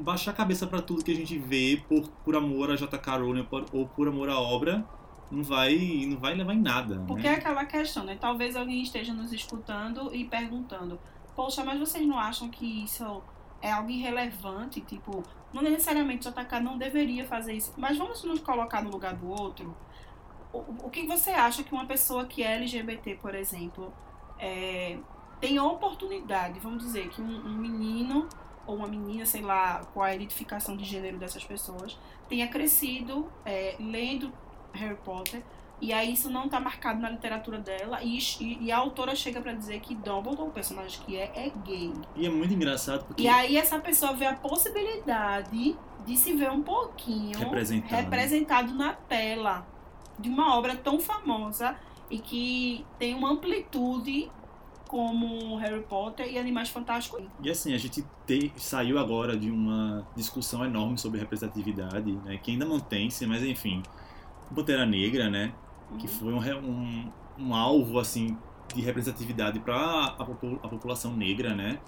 baixar 0.01 0.31
a 0.31 0.35
cabeça 0.35 0.67
para 0.67 0.81
tudo 0.81 1.05
que 1.05 1.13
a 1.13 1.17
gente 1.17 1.39
vê 1.39 1.83
por, 1.89 2.09
por 2.25 2.37
amor 2.37 2.71
a 2.71 2.77
J.K. 2.77 3.17
Rowling 3.17 3.47
ou 3.73 3.87
por 3.87 4.09
amor 4.09 4.29
à 4.29 4.39
obra 4.39 4.87
não 5.33 5.43
vai, 5.43 6.07
não 6.07 6.19
vai 6.19 6.35
levar 6.35 6.55
em 6.55 6.61
nada. 6.61 7.03
Porque 7.07 7.27
né? 7.27 7.35
é 7.35 7.37
aquela 7.37 7.65
questão, 7.65 8.05
né? 8.05 8.17
Talvez 8.21 8.55
alguém 8.55 8.83
esteja 8.83 9.13
nos 9.13 9.33
escutando 9.33 10.15
e 10.15 10.25
perguntando: 10.25 11.01
Poxa, 11.35 11.65
mas 11.65 11.81
vocês 11.81 12.07
não 12.07 12.19
acham 12.19 12.51
que 12.51 12.85
isso 12.85 13.23
é 13.61 13.73
algo 13.73 13.91
irrelevante? 13.91 14.81
Tipo, 14.83 15.23
não 15.53 15.63
necessariamente 15.63 16.29
JK 16.29 16.61
não 16.61 16.77
deveria 16.77 17.25
fazer 17.27 17.55
isso, 17.55 17.73
mas 17.77 17.97
vamos 17.97 18.23
nos 18.25 18.41
colocar 18.41 18.83
no 18.83 18.91
lugar 18.91 19.15
do 19.15 19.29
outro. 19.29 19.75
O, 20.53 20.87
o 20.87 20.91
que 20.91 21.07
você 21.07 21.31
acha 21.31 21.63
que 21.63 21.73
uma 21.73 21.87
pessoa 21.87 22.27
que 22.27 22.43
é 22.43 22.57
LGBT, 22.57 23.15
por 23.17 23.35
exemplo, 23.35 23.93
é, 24.39 24.99
tem 25.41 25.57
a 25.57 25.65
oportunidade, 25.65 26.61
vamos 26.61 26.85
dizer, 26.85 27.09
que 27.09 27.23
um, 27.23 27.47
um 27.47 27.57
menino 27.57 28.29
ou 28.67 28.77
uma 28.77 28.87
menina, 28.87 29.27
sei 29.27 29.43
lá, 29.43 29.83
qual 29.93 30.05
a 30.05 30.15
identificação 30.15 30.77
de 30.77 30.85
gênero 30.85 31.19
dessas 31.19 31.45
pessoas, 31.45 31.99
tenha 32.29 32.49
crescido 32.49 33.31
é, 33.45 33.77
lendo 33.79 34.33
Harry 34.73 34.97
Potter. 34.97 35.43
E 35.81 35.93
aí 35.93 36.13
isso 36.13 36.31
não 36.31 36.49
tá 36.49 36.61
marcado 36.61 37.01
na 37.01 37.11
literatura 37.11 37.59
dela. 37.59 38.01
E, 38.03 38.17
e, 38.41 38.67
e 38.67 38.73
a 38.73 38.79
autora 38.79 39.17
chega 39.17 39.41
para 39.41 39.53
dizer 39.53 39.81
que 39.81 39.97
Dumbledore, 39.97 40.49
o 40.49 40.53
personagem 40.53 41.01
que 41.05 41.17
é, 41.17 41.33
é 41.35 41.53
gay. 41.65 41.93
E 42.15 42.25
é 42.25 42.31
muito 42.31 42.55
engraçado 42.55 43.05
porque... 43.05 43.23
E 43.23 43.29
aí 43.29 43.57
essa 43.57 43.81
pessoa 43.81 44.13
vê 44.13 44.27
a 44.27 44.35
possibilidade 44.35 45.77
de 46.07 46.17
se 46.17 46.35
ver 46.35 46.53
um 46.53 46.63
pouquinho 46.63 47.37
representado, 47.37 47.95
representado 47.97 48.75
na 48.75 48.93
tela 48.93 49.67
de 50.19 50.29
uma 50.29 50.57
obra 50.57 50.77
tão 50.77 51.01
famosa 51.01 51.77
e 52.09 52.19
que 52.19 52.87
tem 52.99 53.15
uma 53.15 53.31
amplitude 53.31 54.31
como 54.93 55.57
Harry 55.57 55.81
Potter 55.85 56.31
e 56.31 56.39
Animais 56.39 56.69
Fantásticos. 56.69 57.25
E 57.43 57.51
assim, 57.51 57.73
a 57.73 57.79
gente 57.79 58.05
te, 58.27 58.53
saiu 58.57 58.99
agora 58.99 59.35
de 59.35 59.51
uma 59.51 60.07
discussão 60.15 60.63
enorme 60.63 60.99
sobre 60.99 61.19
representatividade, 61.19 62.13
né, 62.13 62.37
que 62.37 62.51
ainda 62.51 62.67
mantém-se, 62.67 63.27
mas 63.27 63.43
enfim, 63.43 63.83
Pantera 64.55 64.85
Negra, 64.85 65.31
né? 65.31 65.55
Uhum. 65.91 65.97
Que 65.97 66.07
foi 66.07 66.35
um, 66.35 66.39
um, 66.39 67.13
um, 67.39 67.55
alvo, 67.55 67.99
assim, 67.99 68.37
de 68.75 68.83
representatividade 68.83 69.61
para 69.61 69.77
a, 69.77 70.07
a, 70.09 70.69
população 70.69 71.17
negra, 71.17 71.55
né? 71.55 71.79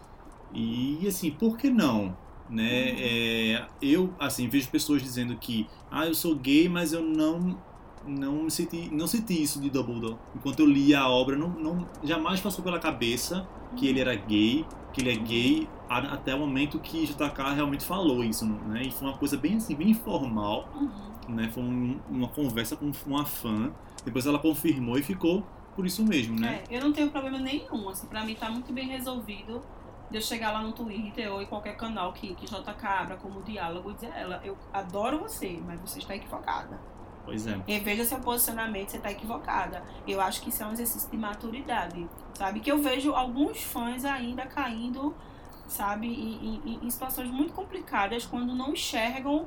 E, 0.55 1.07
assim, 1.07 1.31
por 1.31 1.59
que 1.59 1.69
não? 1.69 2.17
Né? 2.49 2.91
Uhum. 2.91 2.97
É, 3.01 3.67
eu, 3.83 4.15
assim, 4.19 4.49
vejo 4.49 4.71
pessoas 4.71 5.03
dizendo 5.03 5.37
que, 5.37 5.69
ah, 5.91 6.07
eu 6.07 6.15
sou 6.15 6.35
gay, 6.35 6.71
mas 6.71 6.95
eu 6.95 7.03
não 7.03 7.59
não 8.07 8.49
senti, 8.51 8.89
não 8.93 9.07
senti 9.07 9.43
isso 9.43 9.61
de 9.61 9.71
Dumbledore. 9.71 10.17
Enquanto 10.35 10.61
eu 10.61 10.67
li 10.67 10.95
a 10.95 11.09
obra, 11.09 11.37
não, 11.37 11.49
não 11.51 11.89
jamais 12.03 12.41
passou 12.41 12.65
pela 12.65 12.79
cabeça 12.79 13.47
que 13.77 13.87
ele 13.87 14.01
era 14.01 14.15
gay, 14.15 14.65
que 14.93 15.01
ele 15.01 15.11
é 15.11 15.17
gay 15.17 15.69
até 15.89 16.35
o 16.35 16.39
momento 16.39 16.79
que 16.79 17.07
JK 17.07 17.55
realmente 17.55 17.85
falou 17.85 18.23
isso, 18.23 18.47
né? 18.47 18.83
E 18.85 18.91
foi 18.91 19.09
uma 19.09 19.17
coisa 19.17 19.37
bem 19.37 19.57
assim, 19.57 19.75
bem 19.75 19.91
informal. 19.91 20.69
Uhum 20.75 21.15
né? 21.29 21.49
Foi 21.51 21.63
um, 21.63 22.01
uma 22.09 22.29
conversa 22.29 22.77
com 22.77 22.91
uma 23.07 23.25
fã. 23.25 23.73
Depois 24.05 24.27
ela 24.27 24.39
confirmou 24.39 24.99
e 24.99 25.03
ficou 25.03 25.45
por 25.75 25.87
isso 25.87 26.05
mesmo, 26.05 26.39
né? 26.39 26.63
É, 26.69 26.77
eu 26.77 26.83
não 26.83 26.93
tenho 26.93 27.11
problema 27.11 27.39
nenhum. 27.39 27.89
Assim, 27.89 28.07
pra 28.07 28.25
mim 28.25 28.35
tá 28.35 28.51
muito 28.51 28.73
bem 28.73 28.89
resolvido 28.89 29.63
de 30.11 30.19
eu 30.19 30.23
chegar 30.23 30.53
lá 30.53 30.63
no 30.63 30.73
Twitter 30.73 31.33
ou 31.33 31.43
em 31.43 31.47
qualquer 31.47 31.77
canal 31.77 32.13
que, 32.13 32.35
que 32.35 32.47
JK 32.47 32.87
abra 32.87 33.17
como 33.17 33.43
diálogo 33.43 33.91
e 33.91 33.95
dizer 33.95 34.13
a 34.13 34.19
ela, 34.19 34.41
eu 34.45 34.57
adoro 34.73 35.19
você, 35.19 35.61
mas 35.65 35.81
você 35.81 35.99
está 35.99 36.15
equivocada. 36.15 36.79
Pois 37.25 37.47
é. 37.47 37.59
Reveja 37.66 38.04
seu 38.04 38.19
posicionamento, 38.21 38.90
você 38.90 38.97
está 38.99 39.11
equivocada. 39.11 39.83
Eu 40.07 40.21
acho 40.21 40.43
que 40.43 40.50
isso 40.50 40.62
é 40.62 40.66
um 40.66 40.73
exercício 40.73 41.11
de 41.11 41.16
maturidade, 41.16 42.07
sabe? 42.35 42.61
Que 42.61 42.71
eu 42.71 42.83
vejo 42.83 43.12
alguns 43.12 43.62
fãs 43.62 44.04
ainda 44.04 44.45
caindo, 44.47 45.14
sabe, 45.66 46.07
em, 46.07 46.61
em, 46.64 46.81
em 46.83 46.90
situações 46.90 47.31
muito 47.31 47.52
complicadas 47.52 48.26
quando 48.26 48.54
não 48.54 48.73
enxergam 48.73 49.47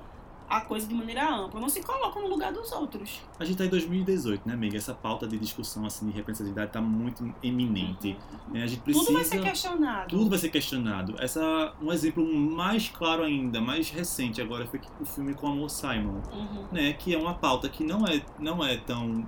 a 0.50 0.62
coisa 0.62 0.88
de 0.88 0.94
maneira 0.94 1.30
ampla, 1.30 1.60
não 1.60 1.68
se 1.68 1.82
colocam 1.84 2.22
no 2.22 2.30
lugar 2.30 2.54
dos 2.54 2.72
outros. 2.72 3.22
A 3.38 3.44
gente 3.44 3.54
está 3.54 3.66
em 3.66 3.70
2018, 3.70 4.48
né, 4.48 4.54
amiga? 4.54 4.78
Essa 4.78 4.94
pauta 4.94 5.28
de 5.28 5.38
discussão 5.38 5.86
assim, 5.86 6.08
de 6.08 6.14
representatividade 6.14 6.70
está 6.70 6.82
muito 6.82 7.34
eminente. 7.44 8.18
Uhum. 8.50 8.64
A 8.64 8.68
gente 8.68 8.82
precisa... 8.82 9.06
Tudo 9.06 9.16
vai 9.16 9.26
ser 9.26 9.42
questionado. 9.42 10.08
Tudo 10.08 10.30
vai 10.30 10.40
ser 10.40 10.50
questionado. 10.50 11.16
Essa, 11.20 11.74
um 11.82 11.92
exemplo 11.92 12.26
mais 12.26 12.88
claro 12.88 13.24
ainda, 13.24 13.60
mais 13.60 13.90
recente 13.90 14.42
agora, 14.42 14.66
foi 14.66 14.80
o 15.02 15.06
filme 15.06 15.34
com 15.34 15.48
Amor 15.48 15.70
Simon, 15.70 16.22
uhum. 16.32 16.68
né? 16.72 16.94
Que 16.94 17.14
é 17.14 17.18
uma 17.18 17.34
pauta 17.34 17.68
que 17.68 17.84
não 17.84 18.06
é, 18.06 18.24
não 18.40 18.64
é 18.64 18.78
tão 18.78 19.28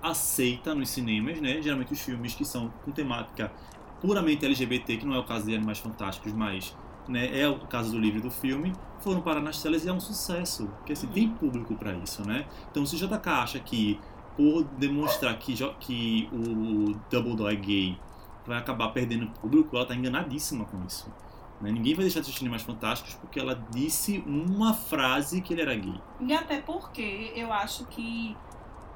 aceita 0.00 0.74
nos 0.74 0.90
cinemas, 0.90 1.40
né? 1.40 1.60
Geralmente 1.60 1.92
os 1.92 2.00
filmes 2.00 2.34
que 2.34 2.44
são 2.44 2.72
com 2.84 2.90
temática 2.90 3.52
puramente 4.00 4.44
LGBT, 4.44 4.96
que 4.96 5.06
não 5.06 5.14
é 5.14 5.18
o 5.18 5.24
caso 5.24 5.46
de 5.46 5.54
Animais 5.54 5.78
Fantásticos, 5.78 6.32
mas 6.32 6.76
né, 7.08 7.40
é 7.40 7.48
o 7.48 7.58
caso 7.66 7.92
do 7.92 7.98
livro 7.98 8.18
e 8.18 8.22
do 8.22 8.30
filme, 8.30 8.72
foram 9.00 9.20
parar 9.20 9.40
nas 9.40 9.60
telas 9.60 9.84
e 9.84 9.88
é 9.88 9.92
um 9.92 10.00
sucesso. 10.00 10.66
Porque 10.78 10.92
assim, 10.92 11.06
tem 11.08 11.28
público 11.28 11.74
para 11.74 11.92
isso, 11.94 12.26
né? 12.26 12.46
Então 12.70 12.84
se 12.86 12.96
JK 12.96 13.28
acha 13.28 13.58
que 13.58 14.00
por 14.36 14.64
demonstrar 14.78 15.38
que, 15.38 15.54
que 15.80 16.28
o 16.32 16.94
Dumbledore 17.10 17.52
é 17.52 17.56
gay 17.56 17.98
vai 18.46 18.58
acabar 18.58 18.88
perdendo 18.88 19.28
público, 19.40 19.76
ela 19.76 19.86
tá 19.86 19.94
enganadíssima 19.94 20.64
com 20.64 20.82
isso. 20.84 21.12
Né? 21.60 21.70
Ninguém 21.70 21.94
vai 21.94 22.04
deixar 22.04 22.20
de 22.20 22.26
assistir 22.26 22.48
mais 22.48 22.62
Fantásticos 22.62 23.14
porque 23.14 23.38
ela 23.38 23.54
disse 23.70 24.22
uma 24.26 24.74
frase 24.74 25.40
que 25.40 25.52
ele 25.52 25.62
era 25.62 25.74
gay. 25.74 26.00
E 26.20 26.32
até 26.32 26.60
porque 26.60 27.32
eu 27.36 27.52
acho 27.52 27.84
que 27.86 28.36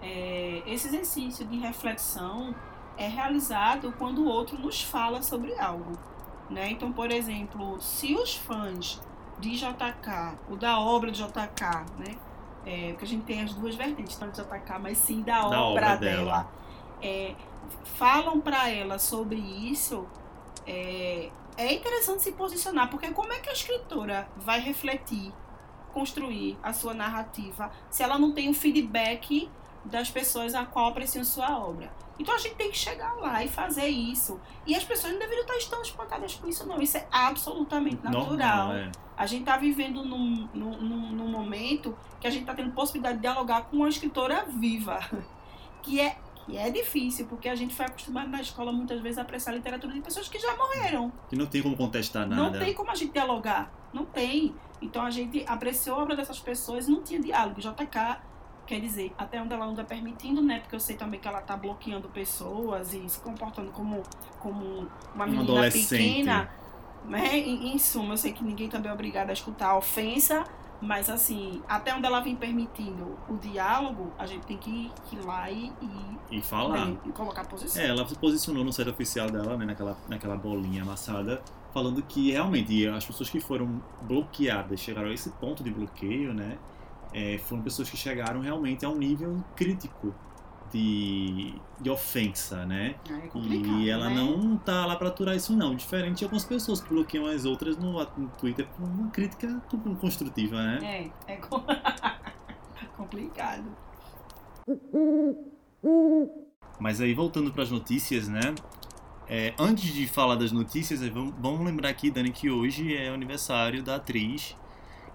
é, 0.03 0.63
esse 0.67 0.89
exercício 0.89 1.47
de 1.47 1.59
reflexão 1.59 2.55
é 2.97 3.07
realizado 3.07 3.93
quando 3.99 4.23
o 4.23 4.27
outro 4.27 4.59
nos 4.59 4.83
fala 4.83 5.23
sobre 5.23 5.59
algo. 5.59 5.93
Né? 6.51 6.71
Então, 6.71 6.93
por 6.93 7.11
exemplo, 7.11 7.81
se 7.81 8.15
os 8.15 8.37
fãs 8.37 9.01
de 9.39 9.57
JK, 9.57 10.39
o 10.49 10.57
da 10.57 10.79
obra 10.79 11.11
de 11.11 11.23
JK, 11.23 11.65
né? 11.99 12.17
É, 12.65 12.91
porque 12.91 13.05
a 13.05 13.09
gente 13.09 13.25
tem 13.25 13.43
as 13.43 13.55
duas 13.55 13.75
vertentes, 13.75 14.19
não 14.19 14.31
de 14.31 14.41
JK, 14.41 14.79
mas 14.81 14.99
sim 14.99 15.23
da, 15.23 15.41
da 15.41 15.47
obra, 15.47 15.63
obra, 15.63 15.97
dela. 15.97 15.99
dela. 15.99 16.49
É, 17.01 17.35
falam 17.85 18.41
para 18.41 18.69
ela 18.69 18.99
sobre 18.99 19.37
isso, 19.37 20.07
é, 20.67 21.31
é 21.57 21.73
interessante 21.73 22.23
se 22.23 22.33
posicionar, 22.33 22.91
porque 22.91 23.11
como 23.13 23.33
é 23.33 23.39
que 23.39 23.49
a 23.49 23.53
escritora 23.53 24.29
vai 24.37 24.61
refletir, 24.61 25.33
construir 25.93 26.59
a 26.63 26.73
sua 26.73 26.93
narrativa 26.93 27.71
se 27.89 28.03
ela 28.03 28.19
não 28.19 28.33
tem 28.33 28.51
o 28.51 28.55
feedback 28.55 29.49
das 29.85 30.11
pessoas 30.11 30.55
a 30.55 30.67
qual 30.67 30.89
apreciam 30.89 31.25
sua 31.25 31.59
obra? 31.59 31.91
Então 32.19 32.35
a 32.35 32.39
gente 32.39 32.55
tem 32.55 32.71
que 32.71 32.79
chegar 32.79 33.15
lá 33.15 33.45
e 33.45 33.49
fazer 33.49 33.87
isso. 33.87 34.41
E 34.67 34.75
as 34.75 34.85
pessoas 34.85 35.13
não 35.13 35.21
deveriam 35.21 35.45
estar 35.45 35.71
tão 35.71 35.83
espantadas 35.83 36.35
com 36.35 36.49
isso, 36.49 36.67
não. 36.67 36.81
Isso 36.81 36.97
é 36.97 37.07
absolutamente 37.11 38.03
natural. 38.03 38.29
Normal, 38.29 38.73
é. 38.73 38.93
A 39.17 39.27
gente 39.27 39.41
está 39.41 39.57
vivendo 39.57 40.05
num, 40.05 40.49
num, 40.53 41.13
num, 41.13 41.29
momento 41.29 41.97
que 42.21 42.27
a 42.27 42.31
gente 42.31 42.43
está 42.43 42.55
tendo 42.55 42.73
possibilidade 42.73 43.17
de 43.17 43.23
dialogar 43.23 43.63
com 43.63 43.77
uma 43.77 43.89
escritora 43.89 44.45
viva. 44.47 45.01
Que 45.83 46.01
é, 46.01 46.19
que 46.35 46.57
é 46.57 46.69
difícil, 46.69 47.27
porque 47.27 47.49
a 47.49 47.55
gente 47.55 47.73
foi 47.73 47.87
acostumado 47.87 48.29
na 48.29 48.41
escola 48.41 48.73
muitas 48.73 49.01
vezes 49.01 49.19
a 49.19 49.23
apreciar 49.23 49.53
a 49.53 49.57
literatura 49.57 49.93
de 49.93 50.01
pessoas 50.01 50.29
que 50.29 50.37
já 50.37 50.57
morreram. 50.57 51.13
Que 51.29 51.37
não 51.37 51.47
tem 51.47 51.63
como 51.63 51.77
contestar 51.77 52.27
nada. 52.27 52.43
Não 52.43 52.59
tem 52.59 52.75
como 52.75 52.91
a 52.91 52.95
gente 52.97 53.13
dialogar. 53.13 53.71
Não 53.93 54.05
tem. 54.05 54.53
Então 54.83 55.03
a 55.03 55.11
gente 55.11 55.45
apreciou 55.47 56.01
a 56.01 56.03
obra 56.03 56.17
dessas 56.17 56.41
pessoas 56.41 56.89
e 56.89 56.91
não 56.91 57.05
tinha 57.05 57.21
diálogo. 57.21 57.61
JK 57.61 58.19
Quer 58.67 58.81
dizer, 58.81 59.13
até 59.17 59.41
onde 59.41 59.55
ela 59.55 59.65
anda 59.65 59.85
permitindo, 59.85 60.43
né? 60.43 60.59
Porque 60.59 60.75
eu 60.75 60.81
sei 60.81 60.97
também 60.97 61.21
que 61.21 61.29
ela 61.29 61.41
tá 61.41 61.57
bloqueando 61.57 62.09
pessoas 62.09 62.93
e 62.93 63.09
se 63.09 63.21
comportando 63.21 63.71
como, 63.71 64.03
como 64.41 64.89
uma 65.15 65.27
menina 65.27 65.71
pequena. 65.71 66.51
Né? 67.05 67.39
Em, 67.39 67.75
em 67.75 67.79
suma, 67.79 68.15
eu 68.15 68.17
sei 68.17 68.33
que 68.33 68.43
ninguém 68.43 68.69
também 68.69 68.91
é 68.91 68.95
obrigado 68.95 69.31
a 69.31 69.33
escutar 69.33 69.69
a 69.69 69.79
ofensa, 69.79 70.45
Mas 70.81 71.09
assim, 71.09 71.63
até 71.69 71.95
onde 71.95 72.07
ela 72.07 72.21
vem 72.21 72.37
permitindo 72.37 73.17
o 73.29 73.37
diálogo, 73.37 74.13
a 74.19 74.27
gente 74.27 74.45
tem 74.47 74.59
que 74.59 74.91
ir 75.13 75.25
lá 75.25 75.51
e, 75.51 75.73
e, 75.81 76.39
e 76.39 76.43
falar. 76.43 76.91
e 77.05 77.13
colocar 77.13 77.47
posição. 77.47 77.83
É, 77.83 77.89
ela 77.89 78.07
se 78.07 78.15
posicionou 78.17 78.63
no 78.63 78.73
site 78.73 78.91
oficial 78.91 79.31
dela, 79.31 79.57
né, 79.57 79.65
naquela, 79.65 79.97
naquela 80.09 80.37
bolinha 80.37 80.83
amassada, 80.83 81.43
falando 81.73 82.03
que 82.03 82.33
realmente 82.33 82.87
as 82.89 83.07
pessoas 83.07 83.31
que 83.31 83.41
foram 83.41 83.81
bloqueadas, 84.03 84.81
chegaram 84.81 85.09
a 85.09 85.13
esse 85.13 85.31
ponto 85.31 85.65
de 85.65 85.71
bloqueio, 85.71 86.35
né, 86.35 86.59
é, 87.17 87.39
foram 87.39 87.63
pessoas 87.63 87.89
que 87.89 87.97
chegaram 87.97 88.41
realmente 88.41 88.85
a 88.85 88.91
um 88.91 88.99
nível 88.99 89.43
crítico 89.57 90.15
de, 90.71 91.55
de 91.81 91.89
ofensa, 91.89 92.67
né? 92.67 92.97
Ah, 93.09 93.19
é 93.19 93.39
e 93.39 93.89
ela 93.89 94.11
né? 94.11 94.17
não 94.17 94.59
tá 94.59 94.85
lá 94.85 94.97
pra 94.97 95.09
aturar 95.09 95.35
isso 95.35 95.57
não, 95.57 95.75
diferente 95.75 96.19
de 96.19 96.25
algumas 96.25 96.45
pessoas 96.45 96.79
que 96.79 96.91
bloqueiam 96.91 97.25
as 97.25 97.47
outras 97.47 97.79
no, 97.79 97.93
no 98.19 98.29
Twitter 98.39 98.69
por 98.69 98.85
uma 98.85 99.11
crítica 99.11 99.63
construtiva, 99.99 100.63
né? 100.63 101.11
É, 101.27 101.33
é 101.33 101.37
complicado. 102.95 103.65
Mas 106.79 107.01
aí 107.01 107.15
voltando 107.15 107.51
para 107.51 107.63
as 107.63 107.71
notícias, 107.71 108.29
né? 108.29 108.55
É, 109.27 109.55
antes 109.59 109.91
de 109.91 110.07
falar 110.07 110.35
das 110.35 110.53
notícias, 110.53 111.01
vamos, 111.09 111.35
vamos 111.39 111.65
lembrar 111.65 111.89
aqui, 111.89 112.11
Dani, 112.11 112.31
que 112.31 112.51
hoje 112.51 112.95
é 112.95 113.11
o 113.11 113.15
aniversário 113.15 113.83
da 113.83 113.97
atriz 113.97 114.55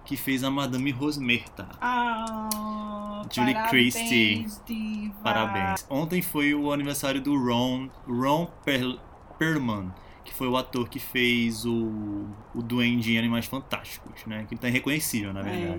que 0.04 0.16
fez 0.16 0.42
a 0.44 0.50
Madame 0.50 0.90
Rosmerta. 0.90 1.68
Ah, 1.80 3.22
Julie 3.30 3.54
parabéns, 3.54 3.70
Christie. 3.70 4.46
Diva. 4.66 5.14
Parabéns. 5.22 5.86
Ontem 5.88 6.20
foi 6.22 6.54
o 6.54 6.72
aniversário 6.72 7.20
do 7.20 7.36
Ron, 7.36 7.88
Ron 8.06 8.46
per, 8.64 8.98
Perlman, 9.38 9.92
que 10.24 10.34
foi 10.34 10.48
o 10.48 10.56
ator 10.56 10.88
que 10.88 10.98
fez 10.98 11.64
o, 11.64 12.26
o 12.54 12.62
Duende 12.62 13.12
em 13.12 13.18
Animais 13.18 13.46
Fantásticos, 13.46 14.24
né? 14.26 14.44
Que 14.48 14.54
ele 14.54 14.60
tá 14.60 14.68
irreconhecível, 14.68 15.32
na 15.32 15.40
É. 15.40 15.78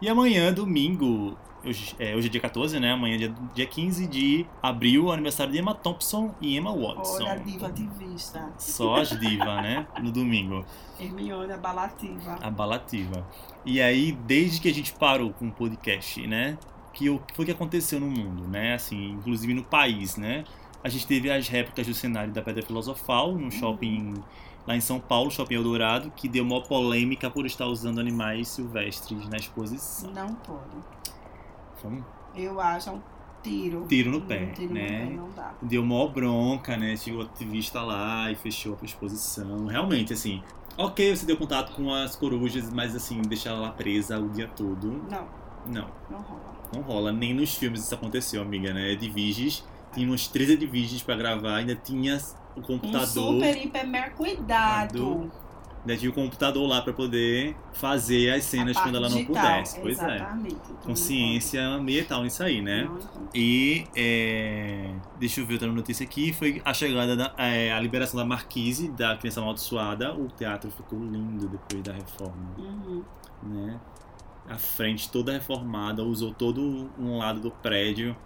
E 0.00 0.08
amanhã, 0.08 0.52
domingo, 0.52 1.36
hoje 1.64 1.96
é, 1.98 2.14
hoje 2.14 2.28
é 2.28 2.30
dia 2.30 2.40
14, 2.40 2.78
né? 2.78 2.92
Amanhã, 2.92 3.18
dia, 3.18 3.34
dia 3.52 3.66
15 3.66 4.06
de 4.06 4.46
abril, 4.62 5.10
aniversário 5.10 5.52
de 5.52 5.58
Emma 5.58 5.74
Thompson 5.74 6.32
e 6.40 6.56
Emma 6.56 6.72
Watson. 6.72 7.24
Olha 7.24 7.32
a 7.32 7.36
diva 7.36 7.66
ativista. 7.66 8.48
Só 8.56 8.94
as 8.94 9.08
divas, 9.18 9.60
né? 9.60 9.88
No 10.00 10.12
domingo. 10.12 10.64
Hermione 11.00 11.52
abalativa. 11.52 12.38
abalativa. 12.40 13.26
E 13.66 13.80
aí, 13.80 14.12
desde 14.12 14.60
que 14.60 14.68
a 14.68 14.74
gente 14.74 14.92
parou 14.92 15.32
com 15.32 15.48
o 15.48 15.52
podcast, 15.52 16.24
né? 16.28 16.56
Que 16.92 17.10
o 17.10 17.18
que 17.18 17.34
foi 17.34 17.44
que 17.44 17.50
aconteceu 17.50 17.98
no 17.98 18.08
mundo, 18.08 18.46
né? 18.46 18.74
Assim, 18.74 19.10
inclusive 19.10 19.52
no 19.52 19.64
país, 19.64 20.16
né? 20.16 20.44
A 20.84 20.88
gente 20.88 21.08
teve 21.08 21.28
as 21.28 21.48
réplicas 21.48 21.88
do 21.88 21.92
cenário 21.92 22.32
da 22.32 22.40
Pedra 22.40 22.62
Filosofal 22.62 23.32
no 23.32 23.50
shopping 23.50 24.14
lá 24.68 24.76
em 24.76 24.80
São 24.82 25.00
Paulo, 25.00 25.30
Shopping 25.30 25.54
Eldorado, 25.54 26.12
que 26.14 26.28
deu 26.28 26.44
uma 26.44 26.60
polêmica 26.60 27.30
por 27.30 27.46
estar 27.46 27.66
usando 27.66 27.98
animais 28.00 28.48
silvestres 28.48 29.26
na 29.26 29.38
exposição. 29.38 30.10
Não 30.12 30.34
pode. 30.34 30.76
Um 31.86 32.02
Eu 32.34 32.60
acho 32.60 32.90
um 32.90 33.00
tiro. 33.42 33.86
tiro 33.88 34.10
no 34.10 34.20
pé, 34.20 34.42
Um 34.42 34.52
tiro 34.52 34.74
né? 34.74 34.82
no 34.82 34.88
pé, 34.88 35.16
não 35.16 35.30
dá. 35.30 35.54
Deu 35.62 35.82
mó 35.82 36.06
bronca, 36.08 36.76
né? 36.76 36.94
Chegou 36.98 37.22
o 37.22 37.24
ativista 37.24 37.80
lá 37.80 38.30
e 38.30 38.34
fechou 38.34 38.76
a 38.82 38.84
exposição. 38.84 39.64
Realmente, 39.64 40.12
assim, 40.12 40.42
ok, 40.76 41.16
você 41.16 41.24
deu 41.24 41.38
contato 41.38 41.72
com 41.74 41.90
as 41.94 42.14
corujas, 42.14 42.70
mas 42.70 42.94
assim, 42.94 43.22
deixar 43.22 43.50
ela 43.50 43.60
lá 43.60 43.70
presa 43.70 44.18
o 44.20 44.28
dia 44.28 44.48
todo, 44.48 45.02
Não, 45.10 45.26
não. 45.66 45.88
não 46.10 46.18
rola. 46.20 46.58
Não 46.74 46.82
rola, 46.82 47.10
nem 47.10 47.32
nos 47.32 47.54
filmes 47.54 47.82
isso 47.84 47.94
aconteceu, 47.94 48.42
amiga, 48.42 48.74
né? 48.74 48.90
Edviges, 48.92 49.64
tinha 49.94 50.06
umas 50.06 50.28
13 50.28 50.52
Edviges 50.52 51.02
pra 51.02 51.16
gravar, 51.16 51.54
ainda 51.54 51.74
tinha 51.74 52.20
o 52.56 52.60
Um 52.60 52.62
computador, 52.62 53.06
super, 53.34 53.56
hiper, 53.56 53.86
mega 53.86 54.10
cuidado. 54.10 55.30
ainda 55.80 55.96
tinha 55.96 56.10
o 56.10 56.14
computador 56.14 56.68
lá 56.68 56.82
pra 56.82 56.92
poder 56.92 57.56
fazer 57.72 58.30
as 58.32 58.44
cenas 58.44 58.76
quando 58.76 58.96
ela 58.96 59.08
não 59.08 59.16
digital, 59.18 59.42
pudesse. 59.44 59.80
Pois 59.80 59.98
é. 60.00 60.26
Consciência 60.84 61.62
ambiental 61.66 62.22
nisso 62.22 62.42
aí, 62.42 62.60
né? 62.60 62.84
Não, 62.84 62.94
não. 62.94 63.28
E 63.34 63.84
é, 63.96 64.92
deixa 65.18 65.40
eu 65.40 65.46
ver 65.46 65.54
outra 65.54 65.70
notícia 65.70 66.04
aqui. 66.04 66.32
Foi 66.32 66.60
a 66.64 66.74
chegada 66.74 67.16
da 67.16 67.32
é, 67.38 67.72
a 67.72 67.80
liberação 67.80 68.18
da 68.18 68.26
Marquise, 68.26 68.88
da 68.90 69.16
criança 69.16 69.40
amaldiçoada. 69.40 70.14
O 70.14 70.28
teatro 70.28 70.70
ficou 70.70 70.98
lindo 70.98 71.48
depois 71.48 71.82
da 71.82 71.92
reforma. 71.92 72.54
Uhum. 72.58 73.04
né? 73.42 73.78
A 74.48 74.56
frente 74.56 75.10
toda 75.10 75.30
reformada, 75.32 76.02
usou 76.02 76.32
todo 76.32 76.90
um 76.98 77.18
lado 77.18 77.38
do 77.38 77.50
prédio 77.50 78.16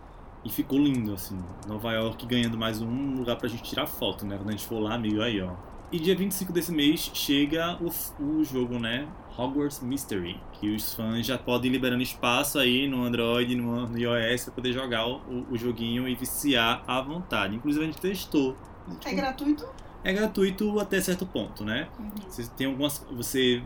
e 0.45 0.51
ficou 0.51 0.79
lindo, 0.79 1.15
assim. 1.15 1.39
Nova 1.67 1.93
York 1.93 2.27
ganhando 2.27 2.59
mais 2.59 2.81
um 2.81 3.15
lugar 3.15 3.37
pra 3.37 3.49
gente 3.49 3.63
tirar 3.63 3.87
foto, 3.87 4.27
né? 4.27 4.37
Quando 4.37 4.49
a 4.49 4.53
gente 4.53 4.67
for 4.67 4.81
lá, 4.81 4.95
amigo, 4.95 5.23
aí, 5.23 5.41
ó. 5.41 5.53
E 5.93 5.99
dia 5.99 6.17
25 6.17 6.53
desse 6.53 6.73
mês 6.73 7.11
chega 7.13 7.79
o, 7.81 7.91
o 8.23 8.43
jogo, 8.43 8.79
né? 8.79 9.07
Hogwarts 9.37 9.81
Mystery, 9.81 10.41
que 10.55 10.75
os 10.75 10.95
fãs 10.95 11.27
já 11.27 11.39
podem 11.39 11.71
ir 11.71 11.75
liberando 11.75 12.03
espaço 12.03 12.59
aí 12.59 12.89
no 12.89 13.05
Android, 13.05 13.55
no, 13.55 13.87
no 13.87 13.99
iOS, 13.99 14.45
pra 14.45 14.55
poder 14.55 14.73
jogar 14.73 15.07
o, 15.07 15.47
o 15.51 15.57
joguinho 15.57 16.09
e 16.09 16.15
viciar 16.15 16.83
à 16.87 17.01
vontade. 17.01 17.55
Inclusive 17.55 17.85
a 17.85 17.87
gente 17.87 18.01
testou. 18.01 18.57
É 19.05 19.13
gratuito? 19.13 19.69
É 20.03 20.13
gratuito 20.13 20.81
até 20.81 21.01
certo 21.01 21.25
ponto, 21.27 21.65
né? 21.65 21.89
Uhum. 21.99 22.11
Você 22.29 22.47
tem 22.57 22.67
algumas. 22.67 22.99
Você. 23.11 23.63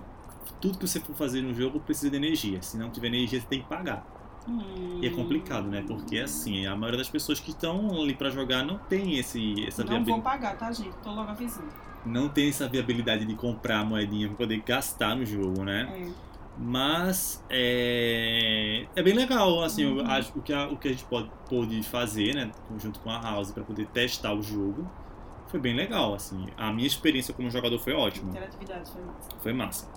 Tudo 0.61 0.79
que 0.79 0.87
você 0.87 1.01
for 1.01 1.15
fazer 1.15 1.43
no 1.43 1.55
jogo 1.55 1.81
precisa 1.81 2.11
de 2.11 2.17
energia. 2.17 2.61
Se 2.61 2.77
não 2.77 2.91
tiver 2.91 3.09
energia, 3.09 3.41
você 3.41 3.47
tem 3.47 3.61
que 3.61 3.69
pagar. 3.69 4.05
Hum. 4.49 5.01
E 5.03 5.07
é 5.07 5.11
complicado, 5.11 5.69
né? 5.69 5.85
Porque 5.87 6.19
assim, 6.19 6.67
a 6.67 6.75
maioria 6.77 6.99
das 6.99 7.09
pessoas 7.09 7.39
que 7.41 7.51
estão 7.51 8.01
ali 8.01 8.15
pra 8.15 8.31
jogar 8.31 8.65
não 8.65 8.79
tem 8.79 9.19
esse, 9.19 9.65
essa 9.67 9.83
Não 9.83 9.89
vou 9.91 10.05
viabilidade. 10.05 10.23
pagar, 10.23 10.57
tá, 10.57 10.73
gente? 10.73 10.95
Tô 11.03 11.11
logo 11.13 11.31
avisando. 11.31 11.69
Não 12.05 12.29
tem 12.29 12.49
essa 12.49 12.69
viabilidade 12.69 13.25
de 13.25 13.35
comprar 13.35 13.81
a 13.81 13.85
moedinha 13.85 14.29
pra 14.29 14.37
poder 14.37 14.63
gastar 14.63 15.17
no 15.17 15.27
jogo, 15.27 15.65
né? 15.65 15.93
É. 15.93 16.27
Mas 16.59 17.43
é, 17.51 18.87
é 18.97 19.03
bem 19.03 19.13
legal, 19.13 19.63
assim, 19.63 19.83
eu 19.83 19.97
Uhum. 19.99 20.07
acho 20.07 20.33
que 20.33 20.39
o 20.39 20.43
que 20.43 20.53
a, 20.55 20.67
o 20.69 20.77
que 20.79 20.89
a 20.89 20.93
gente 20.93 21.05
pode, 21.05 21.31
pôde 21.49 21.83
fazer, 21.83 22.35
né, 22.35 22.51
junto 22.79 22.99
com 23.01 23.11
a 23.11 23.21
House, 23.21 23.51
pra 23.51 23.63
poder 23.63 23.87
testar 23.89 24.33
o 24.33 24.41
jogo, 24.43 24.91
foi 25.49 25.61
bem 25.61 25.75
legal, 25.75 26.15
assim. 26.15 26.47
A 26.57 26.73
minha 26.73 26.87
experiência 26.87 27.35
como 27.35 27.51
jogador 27.51 27.79
foi 27.79 27.93
ótima. 27.93 28.31
Interatividade 28.31 28.91
foi 28.91 29.03
massa. 29.03 29.29
Foi 29.43 29.53
massa. 29.53 29.89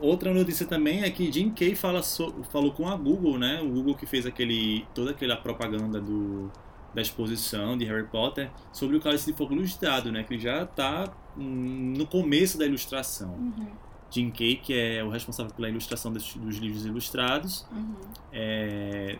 Outra 0.00 0.32
notícia 0.32 0.66
também 0.66 1.02
é 1.02 1.10
que 1.10 1.30
Jim 1.30 1.50
Kay 1.50 1.74
fala 1.74 2.02
so- 2.02 2.34
falou 2.50 2.72
com 2.72 2.88
a 2.88 2.96
Google, 2.96 3.38
né? 3.38 3.60
O 3.62 3.68
Google 3.68 3.94
que 3.94 4.06
fez 4.06 4.24
aquele 4.26 4.86
toda 4.94 5.10
aquela 5.10 5.36
propaganda 5.36 6.00
do, 6.00 6.50
da 6.94 7.02
exposição 7.02 7.76
de 7.76 7.84
Harry 7.84 8.06
Potter 8.06 8.50
sobre 8.72 8.96
o 8.96 9.00
Cálice 9.00 9.30
de 9.30 9.36
Fogo 9.36 9.52
Ilustrado, 9.54 10.10
né? 10.10 10.22
Que 10.24 10.38
já 10.38 10.62
está 10.62 11.12
no 11.36 12.06
começo 12.06 12.56
da 12.58 12.64
ilustração. 12.66 13.34
Uhum. 13.34 13.66
Jim 14.10 14.30
Kay, 14.30 14.56
que 14.56 14.72
é 14.74 15.04
o 15.04 15.08
responsável 15.10 15.52
pela 15.54 15.68
ilustração 15.68 16.12
dos, 16.12 16.34
dos 16.34 16.56
livros 16.56 16.84
ilustrados, 16.86 17.66
Uhum. 17.70 17.94
é, 18.32 19.18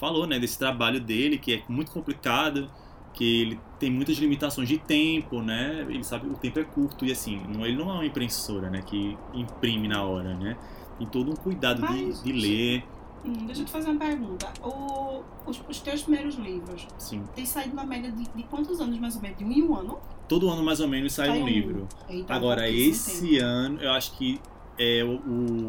falou, 0.00 0.26
né? 0.26 0.38
Desse 0.38 0.58
trabalho 0.58 1.00
dele 1.00 1.38
que 1.38 1.54
é 1.54 1.62
muito 1.68 1.92
complicado, 1.92 2.70
que 3.14 3.42
ele 3.42 3.60
tem 3.78 3.90
muitas 3.90 4.16
limitações 4.16 4.68
de 4.68 4.78
tempo, 4.78 5.42
né? 5.42 5.84
Ele 5.88 6.02
sabe 6.04 6.26
que 6.26 6.32
o 6.32 6.36
tempo 6.36 6.58
é 6.58 6.64
curto 6.64 7.04
e 7.04 7.12
assim, 7.12 7.40
não, 7.48 7.64
ele 7.66 7.76
não 7.76 7.90
é 7.90 7.92
uma 7.94 8.06
impressora, 8.06 8.70
né? 8.70 8.82
Que 8.82 9.16
imprime 9.34 9.88
na 9.88 10.02
hora, 10.02 10.34
né? 10.34 10.56
Tem 10.98 11.06
todo 11.06 11.30
um 11.30 11.34
cuidado 11.36 11.76
de, 11.86 11.92
Mas- 12.04 12.22
de 12.22 12.32
ler, 12.32 12.84
Hum, 13.24 13.46
deixa 13.46 13.60
eu 13.60 13.66
te 13.66 13.70
fazer 13.70 13.88
uma 13.88 14.00
pergunta. 14.00 14.52
O- 14.64 15.22
os, 15.46 15.62
os 15.68 15.78
teus 15.80 16.02
primeiros 16.02 16.34
livros 16.34 16.88
assim. 16.96 17.22
têm 17.36 17.46
saído 17.46 17.76
na 17.76 17.84
média 17.84 18.10
de, 18.10 18.24
de 18.24 18.42
quantos 18.44 18.80
anos, 18.80 18.98
mais 18.98 19.14
ou 19.14 19.22
menos? 19.22 19.38
De 19.38 19.44
um 19.44 19.52
em 19.52 19.62
um 19.62 19.76
ano? 19.76 20.00
Todo 20.28 20.50
ano 20.50 20.64
mais 20.64 20.80
ou 20.80 20.88
menos 20.88 21.12
sai 21.12 21.28
Sai 21.28 21.38
um 21.38 21.44
um. 21.44 21.46
livro. 21.46 21.86
Eita, 22.08 22.34
Agora 22.34 22.62
pouquíssimo 22.62 23.26
esse 23.28 23.38
ano, 23.38 23.80
eu 23.80 23.92
acho 23.92 24.18
que 24.18 24.40
é 24.76 25.04
o, 25.04 25.14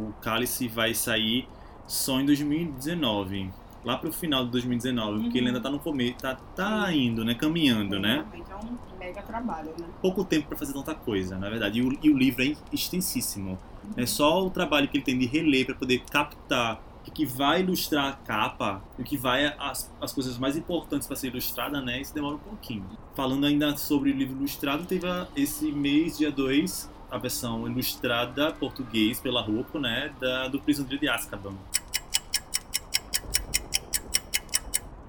o 0.10 0.13
Cálice 0.19 0.67
vai 0.67 0.95
sair 0.95 1.47
só 1.86 2.19
em 2.19 2.25
2019. 2.25 3.51
Lá 3.84 3.98
pro 3.98 4.12
final 4.13 4.46
de 4.46 4.52
2019, 4.52 5.24
porque 5.24 5.30
Uhum. 5.30 5.38
ele 5.38 5.48
ainda 5.48 5.60
tá 5.60 5.69
no 5.69 5.80
começo, 5.80 6.15
tá, 6.19 6.36
tá 6.56 6.93
indo, 6.93 7.26
né? 7.26 7.36
Caminhando, 7.36 8.00
né? 8.00 8.24
Realmente 8.48 8.52
É 8.52 8.56
um 8.56 8.98
mega 8.98 9.22
trabalho, 9.22 9.72
né? 9.78 9.86
pouco 10.02 10.24
tempo 10.24 10.48
para 10.48 10.58
fazer 10.58 10.72
tanta 10.74 10.96
coisa, 10.96 11.38
na 11.38 11.50
verdade. 11.50 11.80
E 11.80 11.84
o, 11.84 11.98
e 12.02 12.10
o 12.10 12.17
livro 12.17 12.43
é 12.43 12.56
extensíssimo. 12.72 13.60
É 13.98 14.06
só 14.06 14.46
o 14.46 14.50
trabalho 14.50 14.88
que 14.88 14.98
ele 14.98 15.04
tem 15.04 15.17
de 15.17 15.26
reler 15.26 15.65
para 15.65 15.76
poder 15.76 16.00
captar 16.10 16.82
o 17.06 17.12
que 17.12 17.26
vai 17.26 17.60
ilustrar 17.60 18.08
a 18.08 18.13
capa, 18.13 18.82
o 18.98 19.04
que 19.04 19.17
vai 19.17 19.54
as, 19.60 19.91
as 20.00 20.13
coisas 20.13 20.38
mais 20.38 20.56
importantes 20.56 21.06
para 21.06 21.17
ser 21.17 21.28
ilustrada, 21.28 21.82
né? 21.82 22.00
Isso 22.00 22.13
demora 22.13 22.36
um 22.36 22.39
pouquinho. 22.39 22.86
Falando 23.13 23.46
ainda 23.46 23.76
sobre 23.76 24.12
o 24.12 24.15
livro 24.15 24.38
ilustrado, 24.38 24.86
teve 24.86 25.06
a- 25.06 25.28
esse 25.36 25.69
mês, 25.74 26.17
dia 26.17 26.32
2, 26.32 26.89
a 27.12 27.17
versão 27.17 27.67
ilustrada 27.67 28.54
português 28.54 29.19
pela 29.19 29.41
Rocco, 29.41 29.78
né? 29.78 30.13
Da, 30.22 30.48
do 30.48 30.60
Prisioneiro 30.62 30.98
de 31.02 31.10
Azkaban. 31.10 31.54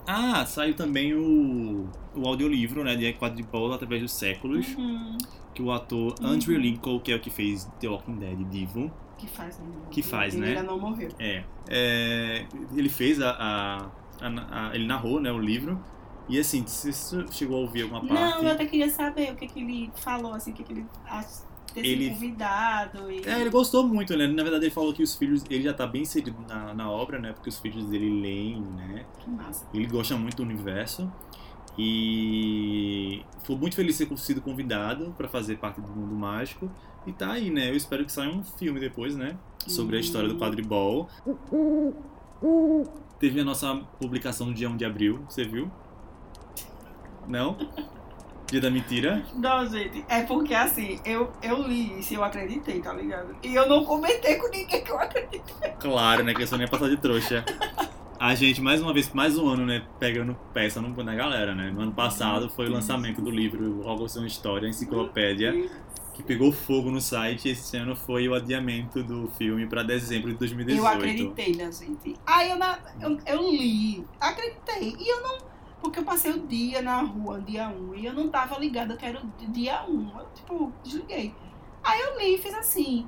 Ah, 0.07 0.45
saiu 0.47 0.75
também 0.75 1.15
o, 1.15 1.89
o 2.15 2.27
audiolivro, 2.27 2.85
né? 2.85 2.95
De 2.97 3.13
Quadro 3.15 3.37
de 3.37 3.43
Bola 3.43 3.77
através 3.77 4.03
dos 4.03 4.13
séculos 4.13 4.69
Uhum. 4.77 5.17
que 5.55 5.63
o 5.63 5.73
ator 5.73 6.15
Uhum. 6.21 6.27
Andrew 6.29 6.59
Lincoln, 6.59 7.01
que 7.01 7.11
é 7.13 7.17
o 7.17 7.21
que 7.21 7.31
fez 7.31 7.65
The 7.81 7.89
Walking 7.89 8.17
Dead 8.17 8.39
Divo, 8.51 8.91
Que 9.17 9.27
faz, 9.27 9.59
né? 9.59 9.65
Que 9.91 10.03
faz, 10.03 10.35
ele 10.35 10.43
né? 10.43 10.49
ainda 10.51 10.63
não 10.65 10.79
morreu. 10.79 11.09
é, 11.19 11.45
é, 11.69 12.45
ele 12.77 12.89
fez 12.89 13.21
a, 13.23 13.31
a- 13.31 13.91
a- 14.21 14.69
a- 14.71 14.75
ele 14.75 14.87
narrou, 14.87 15.21
né, 15.21 15.33
o 15.33 15.39
livro. 15.39 15.83
E 16.29 16.39
assim, 16.39 16.63
você 16.67 16.91
chegou 17.31 17.59
a 17.59 17.61
ouvir 17.61 17.83
alguma 17.83 18.01
parte, 18.01 18.15
Não, 18.15 18.43
eu 18.43 18.51
até 18.53 18.65
queria 18.65 18.89
saber 18.91 19.33
o 19.33 19.37
que, 19.37 19.47
que 19.47 19.61
ele 19.61 19.91
falou, 19.97 20.33
assim, 20.33 20.53
o 20.53 20.55
que, 20.55 20.63
que 20.65 20.73
ele 20.73 20.87
ter 21.75 21.85
Ele- 21.85 22.05
sido 22.05 22.15
convidado. 22.15 23.11
E... 23.11 23.29
É, 23.29 23.41
ele 23.41 23.51
gostou 23.51 23.87
muito, 23.87 24.17
né? 24.17 24.27
Na 24.27 24.43
verdade, 24.43 24.65
ele 24.67 24.75
falou 24.75 24.95
que 24.95 25.03
os 25.03 25.15
filhos. 25.17 25.45
Ele 25.51 25.63
já 25.65 25.75
tá 25.75 25.87
bem 25.87 26.03
inserido 26.03 26.37
na, 26.49 26.73
na 26.73 26.91
obra, 26.91 27.19
né? 27.19 27.33
Porque 27.33 27.49
os 27.49 27.59
filhos 27.59 27.85
dele 27.87 28.21
leem, 28.21 28.61
né? 28.61 29.05
Que 29.19 29.29
massa. 29.29 29.67
Ele 29.75 29.87
gosta 29.87 30.17
muito 30.17 30.37
do 30.37 30.43
universo. 30.45 31.11
E 31.77 33.25
ficou 33.41 33.59
muito 33.59 33.75
feliz 33.75 33.99
de 33.99 34.07
ter 34.07 34.17
sido 34.17 34.41
convidado 34.41 35.13
para 35.17 35.29
fazer 35.29 35.59
parte 35.59 35.81
do 35.81 35.91
mundo 35.91 36.15
mágico. 36.15 36.71
E 37.07 37.13
tá 37.13 37.33
aí, 37.33 37.51
né? 37.51 37.69
Eu 37.71 37.77
espero 37.77 38.05
que 38.05 38.13
saia 38.13 38.31
um 38.31 38.43
filme 38.43 38.79
depois, 38.79 39.17
né? 39.17 39.37
Sobre 39.67 39.97
a 39.97 40.01
história 40.01 40.29
do 40.29 40.37
Padre 40.37 40.63
Ball. 40.63 41.09
Teve 43.19 43.41
a 43.41 43.45
nossa 43.45 43.75
publicação 44.01 44.47
no 44.47 44.55
dia 44.55 44.71
1 44.71 44.77
de 44.77 44.85
abril, 44.85 45.25
você 45.29 45.45
viu? 45.45 45.71
Não? 47.27 47.57
Dia 48.51 48.61
da 48.61 48.71
mentira? 48.71 49.25
Não, 49.35 49.67
gente, 49.67 50.05
é 50.09 50.23
porque 50.23 50.55
assim, 50.55 51.01
eu, 51.05 51.33
eu 51.43 51.63
li 51.63 51.99
isso 51.99 52.13
e 52.13 52.17
eu 52.17 52.25
acreditei, 52.25 52.81
tá 52.81 52.93
ligado? 52.93 53.35
E 53.43 53.55
eu 53.55 53.69
não 53.69 53.85
comentei 53.85 54.37
com 54.37 54.49
ninguém 54.49 54.85
que 54.85 54.91
eu 54.91 54.99
acreditei. 54.99 55.71
Claro, 55.81 56.23
né? 56.23 56.35
Que 56.35 56.43
eu 56.43 56.47
sou 56.47 56.59
nem 56.59 56.69
passar 56.69 56.89
de 56.89 56.97
trouxa. 56.97 57.45
A 58.19 58.35
gente, 58.35 58.61
mais 58.61 58.81
uma 58.81 58.93
vez, 58.93 59.13
mais 59.13 59.37
um 59.37 59.49
ano, 59.49 59.67
né? 59.67 59.83
Pegando 59.99 60.37
peça 60.53 60.81
no, 60.81 61.03
na 61.03 61.15
galera, 61.15 61.55
né? 61.55 61.71
No 61.71 61.83
ano 61.83 61.93
passado 61.93 62.49
foi 62.49 62.69
o 62.69 62.73
lançamento 62.73 63.21
do 63.21 63.31
livro 63.31 63.81
Hogwarts 63.87 64.17
uma 64.17 64.27
História, 64.27 64.69
enciclopédia, 64.69 65.53
que 66.15 66.23
pegou 66.23 66.53
fogo 66.53 66.91
no 66.91 67.01
site. 67.01 67.49
Esse 67.49 67.77
ano 67.77 67.97
foi 67.97 68.29
o 68.29 68.35
adiamento 68.35 69.03
do 69.03 69.29
filme 69.37 69.67
pra 69.67 69.83
dezembro 69.83 70.31
de 70.33 70.39
2018. 70.39 70.81
Eu 70.81 70.87
acreditei 70.87 71.57
na 71.57 71.71
gente. 71.71 72.17
Aí 72.25 72.51
eu, 72.51 72.57
na, 72.57 72.79
eu, 73.01 73.19
eu 73.27 73.51
li, 73.51 74.05
acreditei. 74.21 74.97
E 74.99 75.09
eu 75.11 75.21
não. 75.23 75.54
Porque 75.85 75.99
eu 75.99 76.05
passei 76.05 76.33
o 76.33 76.47
dia 76.47 76.81
na 76.81 77.03
rua, 77.03 77.39
dia 77.43 77.69
1, 77.69 77.95
e 77.95 78.07
eu 78.07 78.15
não 78.15 78.31
tava 78.31 78.59
ligada 78.59 78.97
que 78.97 79.05
era 79.05 79.21
o 79.21 79.53
dia 79.53 79.85
1. 79.87 80.19
Eu, 80.19 80.27
tipo, 80.35 80.73
desliguei. 80.83 81.35
Aí 81.85 82.01
eu 82.01 82.19
li 82.19 82.37
e 82.37 82.39
fiz 82.39 82.55
assim. 82.55 83.07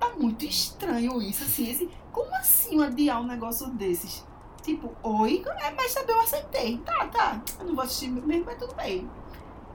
Tá 0.00 0.08
muito 0.16 0.46
estranho 0.46 1.20
isso, 1.20 1.44
assim. 1.44 1.70
Esse, 1.70 1.90
como 2.10 2.34
assim 2.36 2.82
adiar 2.82 3.20
um 3.20 3.26
negócio 3.26 3.68
desses? 3.68 4.26
Tipo, 4.62 4.96
oi, 5.02 5.44
é, 5.62 5.70
mas 5.72 5.92
também 5.92 6.16
eu 6.16 6.22
aceitei. 6.22 6.78
Tá, 6.78 7.06
tá. 7.08 7.42
Eu 7.60 7.66
não 7.66 7.74
vou 7.74 7.84
assistir 7.84 8.08
mesmo, 8.08 8.46
mas 8.46 8.58
tudo 8.58 8.74
bem. 8.74 9.06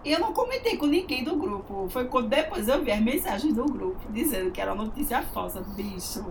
Eu 0.04 0.20
não 0.20 0.34
comentei 0.34 0.78
com 0.78 0.88
ninguém 0.88 1.24
do 1.24 1.36
grupo. 1.36 1.88
Foi 1.90 2.06
quando 2.06 2.28
depois 2.28 2.68
eu 2.68 2.84
vi 2.84 2.92
as 2.92 3.02
mensagens 3.02 3.54
do 3.54 3.66
grupo 3.66 4.12
dizendo 4.12 4.50
que 4.50 4.60
era 4.60 4.74
uma 4.74 4.86
notícia 4.86 5.22
falsa, 5.22 5.62
bicho. 5.62 6.26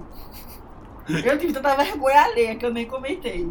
Eu 1.09 1.38
tive 1.38 1.53
tanta 1.53 1.77
vergonha 1.77 2.23
alheia 2.25 2.57
que 2.57 2.66
eu 2.66 2.73
nem 2.73 2.87
comentei. 2.87 3.49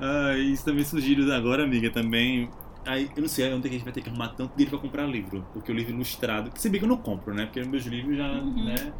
Ah, 0.00 0.36
isso 0.36 0.64
também 0.64 0.84
surgiu 0.84 1.32
agora, 1.32 1.64
amiga, 1.64 1.90
também. 1.90 2.48
Aí, 2.86 3.08
eu 3.16 3.22
não 3.22 3.28
sei 3.28 3.46
onde 3.52 3.66
é 3.66 3.70
que 3.70 3.76
a 3.76 3.78
gente 3.78 3.84
vai 3.84 3.92
ter 3.92 4.02
que 4.02 4.08
arrumar 4.10 4.28
tanto 4.28 4.52
dinheiro 4.56 4.70
pra 4.70 4.78
comprar 4.78 5.06
livro. 5.06 5.46
Porque 5.52 5.72
o 5.72 5.74
livro 5.74 5.92
ilustrado, 5.94 6.50
que 6.50 6.60
se 6.60 6.68
bem 6.68 6.78
que 6.78 6.84
eu 6.84 6.88
não 6.88 6.98
compro, 6.98 7.32
né? 7.34 7.46
Porque 7.46 7.62
meus 7.64 7.84
livros 7.86 8.16
já, 8.16 8.30
Uhum. 8.30 8.64
né, 8.64 8.92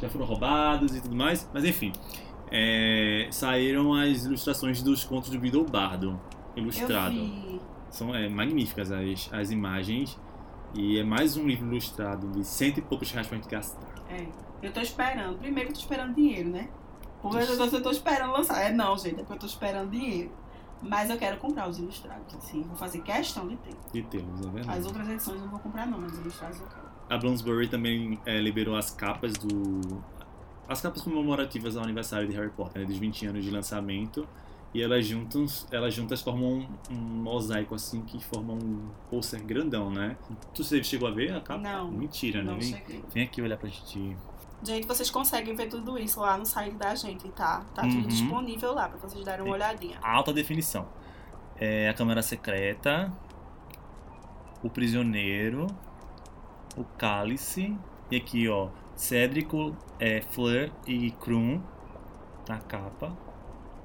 já 0.00 0.08
foram 0.08 0.24
roubados 0.26 0.94
e 0.96 1.00
tudo 1.00 1.16
mais. 1.16 1.48
Mas 1.52 1.64
enfim, 1.64 1.92
é, 2.50 3.26
saíram 3.30 3.92
as 3.94 4.24
ilustrações 4.24 4.82
dos 4.82 5.02
contos 5.04 5.30
do 5.30 5.38
Guido 5.38 5.64
Bardo, 5.64 6.20
ilustrado. 6.54 7.16
São 7.90 8.14
é, 8.14 8.28
magníficas 8.28 8.92
as, 8.92 9.28
as 9.32 9.50
imagens. 9.50 10.18
E 10.76 10.98
é 10.98 11.04
mais 11.04 11.36
um 11.36 11.46
livro 11.46 11.66
ilustrado 11.68 12.28
de 12.32 12.44
cento 12.44 12.78
e 12.78 12.82
poucos 12.82 13.10
reais 13.12 13.26
pra 13.28 13.36
gente 13.36 13.48
gastar. 13.48 13.88
É. 14.10 14.26
Eu 14.62 14.72
tô 14.72 14.80
esperando. 14.80 15.38
Primeiro 15.38 15.70
eu 15.70 15.74
tô 15.74 15.78
esperando 15.80 16.14
dinheiro, 16.14 16.50
né? 16.50 16.68
Eu 17.24 17.70
tô, 17.70 17.76
eu 17.76 17.82
tô 17.82 17.90
esperando 17.90 18.32
lançar. 18.32 18.60
É 18.62 18.72
não, 18.72 18.96
gente, 18.96 19.14
é 19.14 19.18
porque 19.18 19.32
eu 19.32 19.38
tô 19.38 19.46
esperando 19.46 19.90
dinheiro. 19.90 20.30
Mas 20.82 21.08
eu 21.08 21.16
quero 21.16 21.38
comprar 21.38 21.68
os 21.68 21.78
ilustrados, 21.78 22.34
assim. 22.34 22.62
Vou 22.62 22.76
fazer 22.76 23.00
questão 23.00 23.48
de 23.48 23.56
ter. 23.56 23.74
De 23.92 24.02
tê-los, 24.02 24.46
é 24.46 24.50
verdade. 24.50 24.78
As 24.78 24.86
outras 24.86 25.08
edições 25.08 25.36
eu 25.36 25.44
não 25.44 25.50
vou 25.50 25.60
comprar 25.60 25.86
não, 25.86 25.98
mas 25.98 26.12
os 26.12 26.18
ilustrados 26.18 26.60
eu 26.60 26.66
quero. 26.66 26.84
A 27.08 27.18
Bloomsbury 27.18 27.68
também 27.68 28.20
é, 28.26 28.38
liberou 28.38 28.76
as 28.76 28.90
capas 28.90 29.32
do. 29.34 30.02
As 30.68 30.80
capas 30.80 31.02
comemorativas 31.02 31.76
ao 31.76 31.84
aniversário 31.84 32.28
de 32.28 32.34
Harry 32.34 32.50
Potter, 32.50 32.82
né, 32.82 32.86
dos 32.86 32.96
20 32.98 33.26
anos 33.26 33.44
de 33.44 33.50
lançamento. 33.50 34.26
E 34.72 34.82
elas 34.82 35.06
juntas, 35.06 35.68
elas 35.70 35.94
juntas 35.94 36.20
formam 36.20 36.66
um, 36.90 36.94
um 36.94 36.96
mosaico 37.22 37.76
assim 37.76 38.02
que 38.02 38.22
forma 38.22 38.54
um 38.54 38.88
pôster 39.08 39.40
grandão, 39.44 39.88
né? 39.88 40.16
Tu 40.52 40.64
chegou 40.82 41.06
a 41.06 41.12
ver 41.12 41.32
a 41.32 41.40
capa? 41.40 41.60
Não. 41.60 41.92
Mentira, 41.92 42.42
né? 42.42 42.50
Não 42.50 42.58
Vem, 42.58 42.72
cheguei. 42.72 43.04
vem 43.08 43.22
aqui 43.22 43.40
olhar 43.40 43.56
pra 43.56 43.68
gente. 43.68 44.16
Gente, 44.64 44.86
vocês 44.86 45.10
conseguem 45.10 45.54
ver 45.54 45.68
tudo 45.68 45.98
isso 45.98 46.20
lá 46.20 46.38
no 46.38 46.46
site 46.46 46.74
da 46.76 46.94
gente, 46.94 47.28
tá? 47.30 47.62
Tá 47.74 47.82
Uhum. 47.82 47.90
tudo 47.90 48.08
disponível 48.08 48.72
lá 48.72 48.88
pra 48.88 48.98
vocês 48.98 49.22
darem 49.24 49.44
uma 49.44 49.54
olhadinha. 49.54 49.98
Alta 50.02 50.32
definição. 50.32 50.88
É 51.56 51.88
a 51.88 51.94
câmera 51.94 52.22
secreta, 52.22 53.12
o 54.62 54.70
prisioneiro, 54.70 55.66
o 56.76 56.84
cálice, 56.96 57.76
e 58.10 58.16
aqui 58.16 58.48
ó, 58.48 58.68
Cédrico, 58.96 59.76
é, 59.98 60.20
Fleur 60.22 60.70
e 60.86 61.10
Krum 61.12 61.60
na 62.48 62.58
capa, 62.58 63.16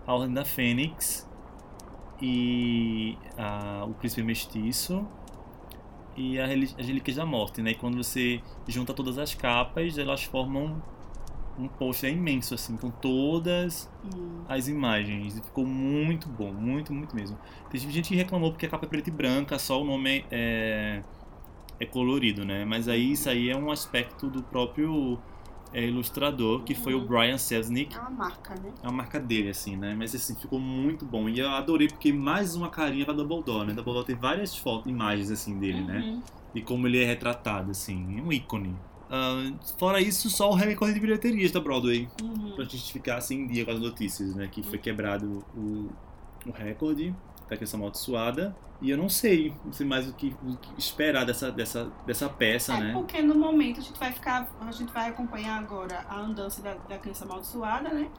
a 0.08 0.14
Ordem 0.14 0.34
da 0.34 0.46
Fênix 0.46 1.28
e 2.22 3.18
a- 3.38 3.86
o 3.86 3.94
Príncipe 3.94 4.24
Mestiço 4.24 5.06
e 6.20 6.38
as 6.40 6.50
Relíquias 6.86 7.16
da 7.16 7.26
Morte, 7.26 7.62
né? 7.62 7.72
E 7.72 7.76
quando 7.76 7.96
você 7.98 8.42
junta 8.68 8.94
todas 8.94 9.18
as 9.18 9.34
capas, 9.34 9.98
elas 9.98 10.24
formam 10.24 10.82
um 11.58 11.68
pôster 11.68 12.12
imenso 12.12 12.54
assim, 12.54 12.78
com 12.78 12.90
todas 12.90 13.90
Hum. 14.04 14.44
as 14.48 14.68
imagens. 14.68 15.38
E 15.38 15.42
Ficou 15.42 15.66
muito 15.66 16.28
bom, 16.28 16.52
muito, 16.54 16.94
muito 16.94 17.16
mesmo. 17.16 17.38
Teve 17.70 17.90
gente 17.92 18.10
que 18.10 18.16
reclamou 18.16 18.52
porque 18.52 18.66
a 18.66 18.70
capa 18.70 18.86
é 18.86 18.90
preta 18.90 19.10
e 19.10 19.14
branca, 19.14 19.58
só 19.58 19.82
o 19.82 19.86
nome 19.86 20.26
é, 20.32 21.02
é 21.80 21.86
colorido, 21.86 22.46
né? 22.46 22.66
Mas 22.66 22.88
aí 22.88 23.12
isso 23.14 23.30
aí 23.30 23.50
é 23.50 23.56
um 23.56 23.72
aspecto 23.72 24.30
do 24.30 24.44
próprio 24.44 25.20
é, 25.74 25.86
ilustrador, 25.88 26.64
que 26.64 26.74
foi 26.76 26.94
o 26.94 27.00
Uhum. 27.00 27.06
Brian 27.08 27.38
Selznick. 27.38 27.96
É 27.96 28.00
uma 28.00 28.10
marca, 28.10 28.56
né? 28.56 28.72
É 28.84 28.88
a 28.88 28.92
marca 28.92 29.20
dele, 29.20 29.50
assim, 29.50 29.76
né? 29.78 29.96
Mas 29.98 30.16
assim, 30.16 30.36
ficou 30.36 30.60
muito 30.60 31.06
bom. 31.06 31.30
E 31.30 31.40
eu 31.40 31.50
adorei 31.50 31.88
porque 31.88 32.12
mais 32.12 32.56
uma 32.56 32.70
carinha 32.70 33.06
pra 33.06 33.14
Dumbledore, 33.14 33.68
né? 33.68 33.74
Dumbledore 33.74 34.06
tem 34.06 34.16
várias 34.16 34.56
fotos, 34.56 34.90
imagens, 34.92 35.30
assim, 35.32 35.58
dele, 35.60 35.82
né? 35.82 36.00
Uhum. 36.00 36.22
E 36.56 36.62
como 36.62 36.88
ele 36.88 37.02
é 37.02 37.06
retratado, 37.06 37.72
assim. 37.72 38.18
É 38.18 38.22
um 38.22 38.32
ícone. 38.34 38.76
Ah, 39.12 39.52
fora 39.78 40.00
isso, 40.00 40.30
só 40.30 40.50
o 40.52 40.54
recorde 40.56 40.94
de 40.94 41.00
bilheterias 41.00 41.52
da 41.52 41.60
Broadway 41.60 42.08
Uhum. 42.22 42.52
pra 42.56 42.64
justificar 42.64 43.18
assim 43.18 43.42
em 43.42 43.48
dia 43.48 43.66
com 43.66 43.72
as 43.72 43.80
notícias, 43.80 44.36
né? 44.36 44.48
Que 44.52 44.62
foi 44.64 44.78
quebrado 44.78 45.44
o, 45.56 45.90
o 46.48 46.52
recorde 46.52 47.16
da 47.50 47.58
questão 47.58 47.80
amaldiçoada. 47.80 48.56
E 48.82 48.90
eu 48.90 48.98
não 48.98 49.10
sei, 49.10 49.54
não 49.66 49.74
sei 49.74 49.86
mais 49.86 50.08
o 50.08 50.14
que, 50.14 50.34
o 50.42 50.56
que 50.56 50.70
esperar 50.78 51.26
dessa, 51.26 51.52
dessa, 51.52 51.92
dessa 52.06 52.30
peça, 52.30 52.74
É 52.76 52.80
né? 52.80 52.94
porque 52.94 53.22
no 53.22 53.36
momento 53.36 53.80
a 53.80 53.84
gente 53.84 54.00
vai 54.00 54.12
ficar, 54.12 54.48
a 54.62 54.72
gente 54.72 54.92
vai 54.94 55.10
acompanhar 55.10 55.60
agora 55.60 56.06
a 56.08 56.18
andança 56.18 56.62
da, 56.62 56.76
da 56.76 56.98
criança 56.98 57.26
amaldiçoada, 57.26 57.90
né? 57.90 58.10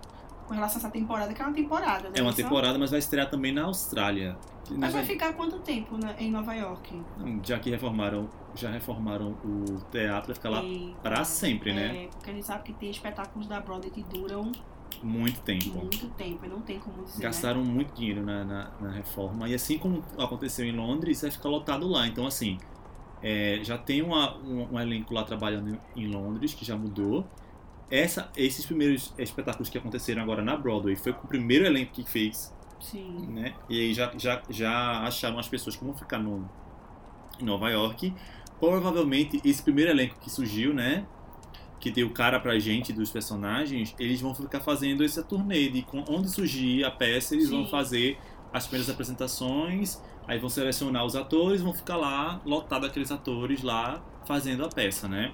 Com 0.47 0.55
relação 0.55 0.79
a 0.79 0.81
essa 0.81 0.91
temporada, 0.91 1.33
que 1.33 1.41
é 1.41 1.45
uma 1.45 1.55
temporada, 1.55 2.09
né? 2.11 2.15
É 2.17 2.23
uma 2.23 2.35
temporada, 2.35 2.79
mas 2.79 2.91
vai 2.91 2.99
estrear 2.99 3.31
também 3.31 3.53
na 3.53 3.65
Austrália. 3.65 4.37
Mas 4.77 4.93
vai 4.93 5.05
ficar 5.05 5.33
quanto 5.33 5.59
tempo 5.61 5.97
né, 5.97 6.15
em 6.19 6.31
Nova 6.31 6.55
York? 6.55 7.03
Já 7.43 7.59
que 7.59 7.71
reformaram, 7.71 8.29
já 8.55 8.71
reformaram 8.71 9.37
o 9.45 9.81
teatro, 9.91 10.27
vai 10.29 10.35
ficar 10.35 10.51
lá 10.51 10.63
pra 11.03 11.25
sempre, 11.25 11.73
né? 11.73 12.05
É, 12.05 12.09
porque 12.09 12.31
a 12.31 12.35
gente 12.35 12.47
sabe 12.47 12.65
que 12.65 12.73
tem 12.75 12.91
espetáculos 12.91 13.47
da 13.49 13.61
Broadway 13.61 13.91
que 13.91 14.03
duram 14.03 14.53
Muito 15.03 15.41
tempo. 15.41 15.71
muito 15.79 16.09
tempo, 16.11 16.45
e 16.45 16.49
não 16.49 16.61
tem 16.61 16.79
como 16.79 17.03
dizer. 17.05 17.19
né? 17.19 17.25
Gastaram 17.25 17.65
muito 17.65 17.95
dinheiro 17.95 18.23
na, 18.23 18.45
na, 18.45 18.71
na 18.81 18.91
reforma. 18.91 19.49
E 19.49 19.55
assim 19.55 19.79
como 19.79 20.05
aconteceu 20.19 20.65
em 20.67 20.73
Londres, 20.73 21.23
vai 21.23 21.31
ficar 21.31 21.49
lotado 21.49 21.89
lá. 21.89 22.07
Então, 22.07 22.27
assim, 22.27 22.59
é, 23.23 23.61
já 23.63 23.79
tem 23.79 24.03
uma- 24.03 24.37
um, 24.39 24.75
um 24.75 24.81
elenco 24.81 25.15
lá 25.15 25.25
trabalhando 25.25 25.79
em, 25.97 26.05
em 26.05 26.07
Londres, 26.09 26.53
que 26.55 26.65
já 26.65 26.77
mudou. 26.77 27.27
Essa, 27.91 28.31
esses 28.37 28.65
primeiros 28.67 29.13
espetáculos 29.19 29.69
que 29.69 29.77
aconteceram 29.79 30.23
agora 30.23 30.43
na 30.43 30.57
Broadway 30.57 30.95
foi 30.97 31.13
com 31.13 31.25
o 31.25 31.29
primeiro 31.29 31.65
elenco 31.67 31.93
que 31.93 32.05
fez, 32.09 32.55
Sim. 32.79 33.27
né? 33.31 33.55
E 33.69 33.81
aí 33.81 33.93
já, 33.95 34.13
já, 34.17 34.43
já 34.49 35.01
acharam 35.03 35.39
as 35.39 35.49
pessoas 35.49 35.75
que 35.77 35.85
vão 35.85 35.95
ficar 35.95 36.19
no, 36.19 36.49
em 37.41 37.45
Nova 37.45 37.69
York. 37.71 38.15
Provavelmente 38.61 39.41
esse 39.45 39.63
primeiro 39.63 39.91
elenco 39.91 40.17
que 40.21 40.31
surgiu, 40.31 40.73
né? 40.75 41.07
Que 41.81 41.91
deu 41.91 42.11
cara 42.11 42.39
pra 42.39 42.59
gente 42.59 42.93
dos 42.93 43.11
personagens, 43.11 43.95
eles 43.99 44.21
vão 44.21 44.35
ficar 44.35 44.61
fazendo 44.61 45.03
essa 45.03 45.23
turnê 45.23 45.69
de 45.71 45.85
onde 46.09 46.29
surgir 46.29 46.85
a 46.85 46.91
peça, 46.91 47.35
eles 47.35 47.49
vão 47.49 47.65
Sim. 47.65 47.71
fazer 47.71 48.19
as 48.53 48.67
primeiras 48.67 48.91
apresentações, 48.91 50.01
aí 50.27 50.39
vão 50.39 50.51
selecionar 50.51 51.05
os 51.05 51.17
atores, 51.17 51.63
vão 51.63 51.73
ficar 51.73 51.97
lá, 51.97 52.41
lotado 52.45 52.85
aqueles 52.85 53.11
atores 53.11 53.63
lá 53.63 54.03
fazendo 54.27 54.65
a 54.65 54.69
peça, 54.69 55.09
né? 55.09 55.33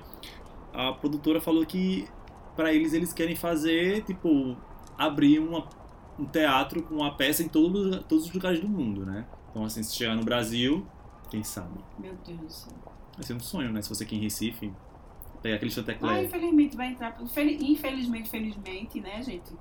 A 0.72 0.92
produtora 0.92 1.40
falou 1.40 1.66
que 1.66 2.06
pra 2.54 2.72
eles 2.72 2.92
eles 2.92 3.12
querem 3.12 3.34
fazer, 3.34 4.04
tipo, 4.04 4.56
abrir 4.96 5.38
uma, 5.38 5.68
um 6.18 6.24
teatro 6.24 6.82
com 6.82 6.96
uma 6.96 7.14
peça 7.14 7.42
em 7.42 7.48
todo, 7.48 8.02
todos 8.04 8.26
os 8.26 8.32
lugares 8.32 8.60
do 8.60 8.68
mundo, 8.68 9.04
né? 9.04 9.26
Então, 9.50 9.64
assim, 9.64 9.82
se 9.82 9.94
chegar 9.94 10.14
no 10.14 10.24
Brasil, 10.24 10.86
quem 11.30 11.42
sabe? 11.42 11.78
Meu 11.98 12.14
Deus 12.24 12.38
do 12.38 12.50
céu. 12.50 12.72
Vai 13.14 13.24
ser 13.24 13.34
um 13.34 13.40
sonho, 13.40 13.72
né? 13.72 13.80
Se 13.80 13.88
você 13.88 14.04
aqui 14.04 14.16
em 14.16 14.20
Recife, 14.20 14.72
pegar 15.42 15.56
aquele 15.56 15.70
Ah, 15.70 15.74
chantecler. 15.74 16.24
infelizmente 16.24 16.76
vai 16.76 16.88
entrar. 16.88 17.16
infel- 17.20 17.48
Infelizmente, 17.48 18.28
felizmente, 18.30 19.00
né, 19.00 19.22
gente? 19.22 19.52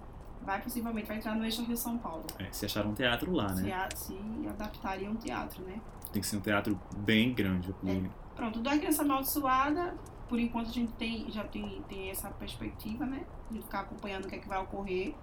Vai 0.42 0.62
possivelmente 0.62 1.08
vai 1.08 1.18
entrar 1.18 1.36
no 1.36 1.44
eixo 1.44 1.64
Rio 1.64 1.76
São 1.78 1.98
Paulo. 1.98 2.26
É, 2.38 2.46
se 2.52 2.66
achar 2.66 2.86
um 2.86 2.94
teatro 2.94 3.32
lá, 3.34 3.50
Se, 3.56 3.64
né? 3.64 3.74
a- 3.74 3.90
se 3.96 4.16
adaptaria 4.48 5.10
um 5.10 5.16
teatro, 5.16 5.64
né? 5.64 5.80
Tem 6.12 6.22
que 6.22 6.28
ser 6.28 6.38
um 6.38 6.42
teatro 6.42 6.80
bem 6.98 7.34
grande. 7.34 7.74
poder- 7.74 8.10
Pronto, 8.36 8.60
da 8.60 8.78
criança 8.78 9.02
amaldiçoada, 9.04 9.96
por 10.30 10.38
enquanto 10.40 10.68
a 10.70 10.72
gente 10.74 10.92
tem, 10.94 11.30
já 11.32 11.44
tem, 11.46 11.82
tem 11.90 12.10
essa 12.10 12.30
perspectiva, 12.30 13.06
né? 13.06 13.26
De 13.50 13.62
ficar 13.62 13.82
acompanhando 13.82 14.26
o 14.26 14.28
que 14.28 14.36
é 14.36 14.38
que 14.40 14.48
vai 14.48 14.62
ocorrer. 14.62 15.16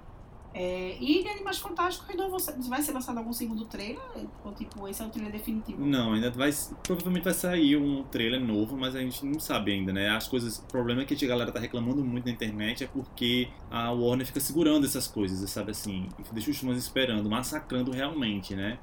É, 0.54 0.96
e 1.00 1.26
Animais 1.26 1.58
Fantásticos 1.58 2.10
ainda 2.10 2.28
vai 2.68 2.82
ser 2.82 2.92
lançado 2.92 3.18
algum 3.18 3.32
segundo 3.32 3.64
trailer? 3.64 4.02
Ou 4.44 4.52
tipo, 4.52 4.86
esse 4.86 5.02
é 5.02 5.06
o 5.06 5.08
trailer 5.08 5.32
definitivo? 5.32 5.84
Não, 5.84 6.12
ainda 6.12 6.30
vai. 6.30 6.50
Provavelmente 6.82 7.24
vai 7.24 7.32
sair 7.32 7.76
um 7.76 8.02
trailer 8.04 8.40
novo, 8.40 8.76
mas 8.76 8.94
a 8.94 9.00
gente 9.00 9.24
não 9.24 9.40
sabe 9.40 9.72
ainda, 9.72 9.92
né? 9.92 10.10
As 10.10 10.28
coisas. 10.28 10.58
O 10.58 10.66
problema 10.66 11.02
é 11.02 11.04
que 11.04 11.24
a 11.24 11.28
galera 11.28 11.50
tá 11.50 11.58
reclamando 11.58 12.04
muito 12.04 12.26
na 12.26 12.32
internet 12.32 12.84
é 12.84 12.86
porque 12.86 13.48
a 13.70 13.90
Warner 13.90 14.26
fica 14.26 14.40
segurando 14.40 14.84
essas 14.84 15.06
coisas, 15.06 15.48
sabe 15.50 15.70
assim? 15.70 16.08
Deixa 16.32 16.50
os 16.50 16.58
fãs 16.58 16.76
esperando, 16.76 17.30
massacrando 17.30 17.90
realmente, 17.90 18.54
né? 18.54 18.78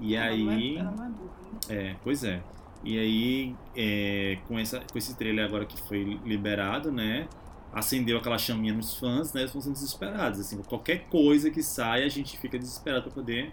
E 0.00 0.14
ela 0.14 0.26
aí. 0.26 0.44
Não 0.44 0.52
é, 0.52 0.74
ela 0.76 0.90
não 0.90 1.04
é 1.04 1.08
burra, 1.08 1.34
né? 1.42 1.58
É, 1.70 1.96
pois 2.04 2.22
é. 2.22 2.42
E 2.84 2.98
aí, 2.98 3.56
é, 3.76 4.38
com, 4.46 4.58
essa, 4.58 4.80
com 4.80 4.98
esse 4.98 5.16
trailer 5.16 5.44
agora 5.44 5.64
que 5.64 5.80
foi 5.88 6.04
liberado, 6.24 6.92
né? 6.92 7.28
Acendeu 7.72 8.18
aquela 8.18 8.38
chaminha 8.38 8.72
nos 8.72 8.96
fãs, 8.96 9.32
né? 9.32 9.40
Eles 9.42 9.50
estão 9.50 9.60
sendo 9.60 9.74
desesperados. 9.74 10.40
Assim, 10.40 10.60
qualquer 10.62 11.08
coisa 11.08 11.50
que 11.50 11.62
saia, 11.62 12.06
a 12.06 12.08
gente 12.08 12.38
fica 12.38 12.58
desesperado 12.58 13.04
para 13.04 13.12
poder 13.12 13.52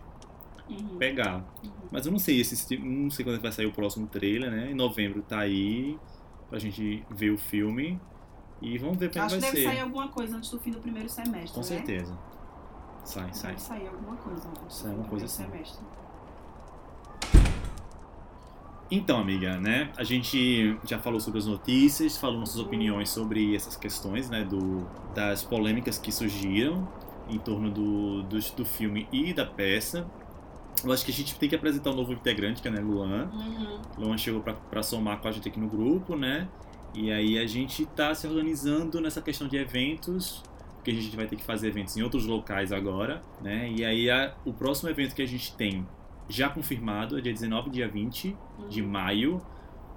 Uhum. 0.69 0.97
pegar. 0.97 1.45
Uhum. 1.63 1.71
Mas 1.91 2.05
eu 2.05 2.11
não 2.11 2.17
sei, 2.19 2.39
esse, 2.41 2.77
não 2.77 3.09
sei 3.11 3.23
quando 3.23 3.39
vai 3.41 3.51
sair 3.51 3.67
o 3.67 3.71
próximo 3.71 4.07
trailer, 4.07 4.49
né? 4.49 4.71
Em 4.71 4.73
novembro 4.73 5.21
tá 5.21 5.39
aí 5.39 5.99
pra 6.49 6.57
gente 6.57 7.05
ver 7.11 7.29
o 7.31 7.37
filme. 7.37 7.99
E 8.61 8.77
vamos 8.77 8.97
ver 8.97 9.09
como 9.11 9.21
é 9.21 9.25
Acho 9.25 9.35
que 9.35 9.41
vai 9.41 9.51
deve 9.51 9.63
ser. 9.63 9.69
sair 9.69 9.81
alguma 9.81 10.07
coisa 10.07 10.37
antes 10.37 10.49
do 10.49 10.59
fim 10.59 10.71
do 10.71 10.79
primeiro 10.79 11.09
semestre. 11.09 11.51
Com 11.51 11.59
né? 11.59 11.63
certeza. 11.63 12.17
Sai, 13.03 13.31
sai. 13.33 13.51
Deve 13.51 13.61
sair 13.61 13.87
alguma 13.87 14.15
coisa 14.15 14.47
antes 14.47 14.61
do 14.63 14.69
Sai 14.71 14.91
do 14.95 15.03
coisa 15.03 15.05
primeiro 15.07 15.25
assim. 15.25 15.43
semestre. 15.43 15.85
Então, 18.89 19.19
amiga, 19.19 19.57
né? 19.59 19.91
A 19.97 20.03
gente 20.03 20.77
já 20.83 20.99
falou 20.99 21.19
sobre 21.19 21.39
as 21.39 21.47
notícias, 21.47 22.17
falou 22.17 22.39
nossas 22.39 22.59
opiniões 22.59 23.09
sobre 23.09 23.55
essas 23.55 23.75
questões, 23.75 24.29
né? 24.29 24.43
Do, 24.43 24.87
das 25.13 25.43
polêmicas 25.43 25.97
que 25.97 26.11
surgiram 26.11 26.87
em 27.27 27.39
torno 27.39 27.71
do, 27.71 28.21
do, 28.23 28.39
do 28.39 28.65
filme 28.65 29.07
e 29.11 29.33
da 29.33 29.45
peça. 29.45 30.05
Eu 30.83 30.91
acho 30.91 31.03
que 31.03 31.11
a 31.11 31.13
gente 31.13 31.33
tem 31.39 31.49
que 31.49 31.55
apresentar 31.55 31.89
um 31.89 31.95
novo 31.95 32.13
integrante, 32.13 32.61
que 32.61 32.67
é 32.67 32.71
né, 32.71 32.79
Luan. 32.79 33.31
Uhum. 33.33 33.81
Luan 33.97 34.17
chegou 34.17 34.41
pra, 34.41 34.53
pra 34.53 34.83
somar 34.83 35.19
com 35.19 35.27
a 35.27 35.31
gente 35.31 35.47
aqui 35.49 35.59
no 35.59 35.67
grupo, 35.67 36.15
né? 36.15 36.47
E 36.93 37.11
aí 37.11 37.39
a 37.39 37.47
gente 37.47 37.85
tá 37.87 38.13
se 38.13 38.27
organizando 38.27 39.01
nessa 39.01 39.21
questão 39.21 39.47
de 39.47 39.57
eventos, 39.57 40.43
porque 40.75 40.91
a 40.91 40.93
gente 40.93 41.15
vai 41.15 41.25
ter 41.25 41.37
que 41.37 41.43
fazer 41.43 41.69
eventos 41.69 41.97
em 41.97 42.03
outros 42.03 42.27
locais 42.27 42.71
agora, 42.71 43.23
né? 43.41 43.67
E 43.71 43.83
aí 43.83 44.09
a- 44.11 44.35
o 44.45 44.53
próximo 44.53 44.89
evento 44.89 45.15
que 45.15 45.23
a 45.23 45.25
gente 45.27 45.55
tem 45.55 45.85
já 46.29 46.49
confirmado 46.49 47.17
é 47.17 47.21
dia 47.21 47.33
19 47.33 47.69
e 47.69 47.71
dia 47.71 47.87
20 47.87 48.35
de 48.69 48.81
Uhum. 48.81 48.87
maio, 48.89 49.41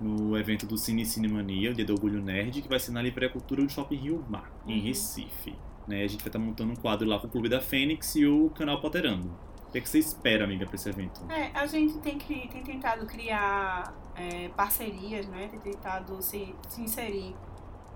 no 0.01 0.37
evento 0.39 0.67
do 0.67 0.77
Cine 0.79 1.05
Cinemania, 1.05 1.71
o 1.71 1.75
Dia 1.75 1.85
do 1.85 1.93
Orgulho 1.93 2.23
Nerd, 2.23 2.63
que 2.63 2.69
vai 2.69 2.79
ser 2.79 2.93
na 2.93 3.03
Livraria 3.03 3.31
Cultura 3.31 3.63
do 3.65 3.69
Shopping 3.71 3.97
Rio 3.97 4.25
Mar, 4.29 4.51
em 4.67 4.79
Uhum. 4.79 4.85
Recife. 4.85 5.55
Né? 5.89 6.05
A 6.05 6.07
gente 6.07 6.21
vai 6.21 6.29
estar 6.29 6.39
montando 6.39 6.73
um 6.73 6.77
quadro 6.77 7.09
lá 7.09 7.19
com 7.19 7.27
o 7.27 7.31
Clube 7.31 7.49
da 7.49 7.61
Fênix 7.61 8.15
e 8.15 8.27
o 8.27 8.51
canal 8.51 8.81
Potterando. 8.81 9.29
O 9.67 9.71
que, 9.73 9.79
é 9.79 9.81
que 9.81 9.89
você 9.89 9.99
espera, 9.99 10.45
amiga, 10.45 10.65
pra 10.67 10.77
esse 10.77 10.89
evento? 10.89 11.21
É, 11.31 11.51
a 11.53 11.67
gente 11.67 11.99
tem, 11.99 12.17
que, 12.17 12.49
tem 12.49 12.63
tentado 12.63 13.05
criar 13.07 13.95
é, 14.15 14.49
parcerias, 14.51 15.27
né? 15.27 15.49
Tem 15.49 15.61
tentado 15.61 16.23
se, 16.23 16.55
se 16.69 16.81
inserir 16.81 17.35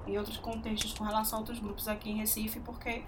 em 0.06 0.18
outros 0.18 0.36
contextos 0.38 0.92
com 0.94 1.04
relação 1.04 1.38
a 1.38 1.40
outros 1.40 1.60
grupos 1.60 1.86
aqui 1.88 2.10
em 2.10 2.16
Recife, 2.16 2.60
porque 2.60 3.02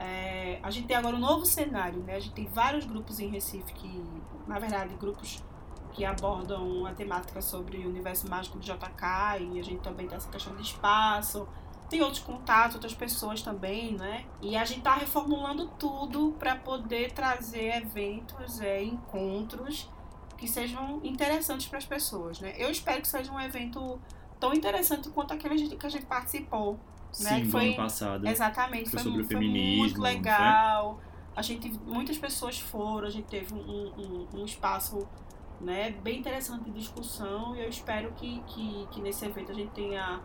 é, 0.00 0.58
a 0.62 0.70
gente 0.70 0.86
tem 0.86 0.96
agora 0.96 1.14
um 1.14 1.18
novo 1.18 1.44
cenário, 1.44 2.02
né? 2.02 2.16
A 2.16 2.20
gente 2.20 2.34
tem 2.34 2.46
vários 2.46 2.86
grupos 2.86 3.20
em 3.20 3.28
Recife 3.28 3.70
que, 3.74 4.02
na 4.46 4.58
verdade, 4.58 4.94
grupos 4.94 5.44
que 5.92 6.06
abordam 6.06 6.86
a 6.86 6.94
temática 6.94 7.42
sobre 7.42 7.78
o 7.78 7.88
universo 7.88 8.26
mágico 8.28 8.58
do 8.58 8.64
JK 8.64 9.52
e 9.52 9.60
a 9.60 9.62
gente 9.62 9.80
também 9.82 10.08
tem 10.08 10.16
essa 10.16 10.30
questão 10.30 10.56
de 10.56 10.62
espaço. 10.62 11.46
Tem 11.90 12.00
outros 12.00 12.22
contatos, 12.22 12.76
outras 12.76 12.94
pessoas 12.94 13.42
também, 13.42 13.94
né? 13.94 14.24
E 14.40 14.56
a 14.56 14.64
gente 14.64 14.80
tá 14.80 14.94
reformulando 14.94 15.68
tudo 15.78 16.32
para 16.38 16.56
poder 16.56 17.12
trazer 17.12 17.76
eventos, 17.76 18.58
é, 18.60 18.82
encontros 18.82 19.90
que 20.38 20.48
sejam 20.48 21.00
interessantes 21.04 21.66
para 21.66 21.76
as 21.76 21.84
pessoas, 21.84 22.40
né? 22.40 22.54
Eu 22.56 22.70
espero 22.70 23.02
que 23.02 23.08
seja 23.08 23.30
um 23.30 23.38
evento 23.38 24.00
tão 24.38 24.54
interessante 24.54 25.10
quanto 25.10 25.34
aquele 25.34 25.76
que 25.76 25.86
a 25.86 25.90
gente 25.90 26.06
participou. 26.06 26.80
Né? 27.18 27.42
Sim, 27.42 27.50
Foi- 27.50 27.66
ano 27.66 27.74
passado. 27.76 28.24
Exatamente, 28.24 28.90
Foi 28.90 28.92
foi, 28.92 29.02
sobre 29.02 29.22
o 29.22 29.24
mu- 29.24 29.28
foi 29.28 29.40
feminismo, 29.40 29.98
muito 30.00 30.00
não 30.00 30.26
foi? 30.28 30.50
legal. 30.50 30.98
A 31.34 31.42
gente, 31.42 31.70
muitas 31.84 32.18
pessoas 32.18 32.58
foram, 32.60 33.06
a 33.06 33.10
gente 33.10 33.28
teve 33.28 33.54
um, 33.54 33.58
um, 33.96 34.28
um 34.42 34.44
espaço 34.44 35.10
né, 35.58 35.90
bem 35.92 36.18
interessante 36.20 36.64
de 36.64 36.72
discussão 36.72 37.54
e 37.56 37.60
eu 37.62 37.68
espero 37.68 38.14
que, 38.14 38.42
que, 38.44 38.88
que 38.88 39.00
nesse 39.02 39.24
evento 39.24 39.52
a 39.52 39.54
gente 39.54 39.72
tenha 39.72 40.24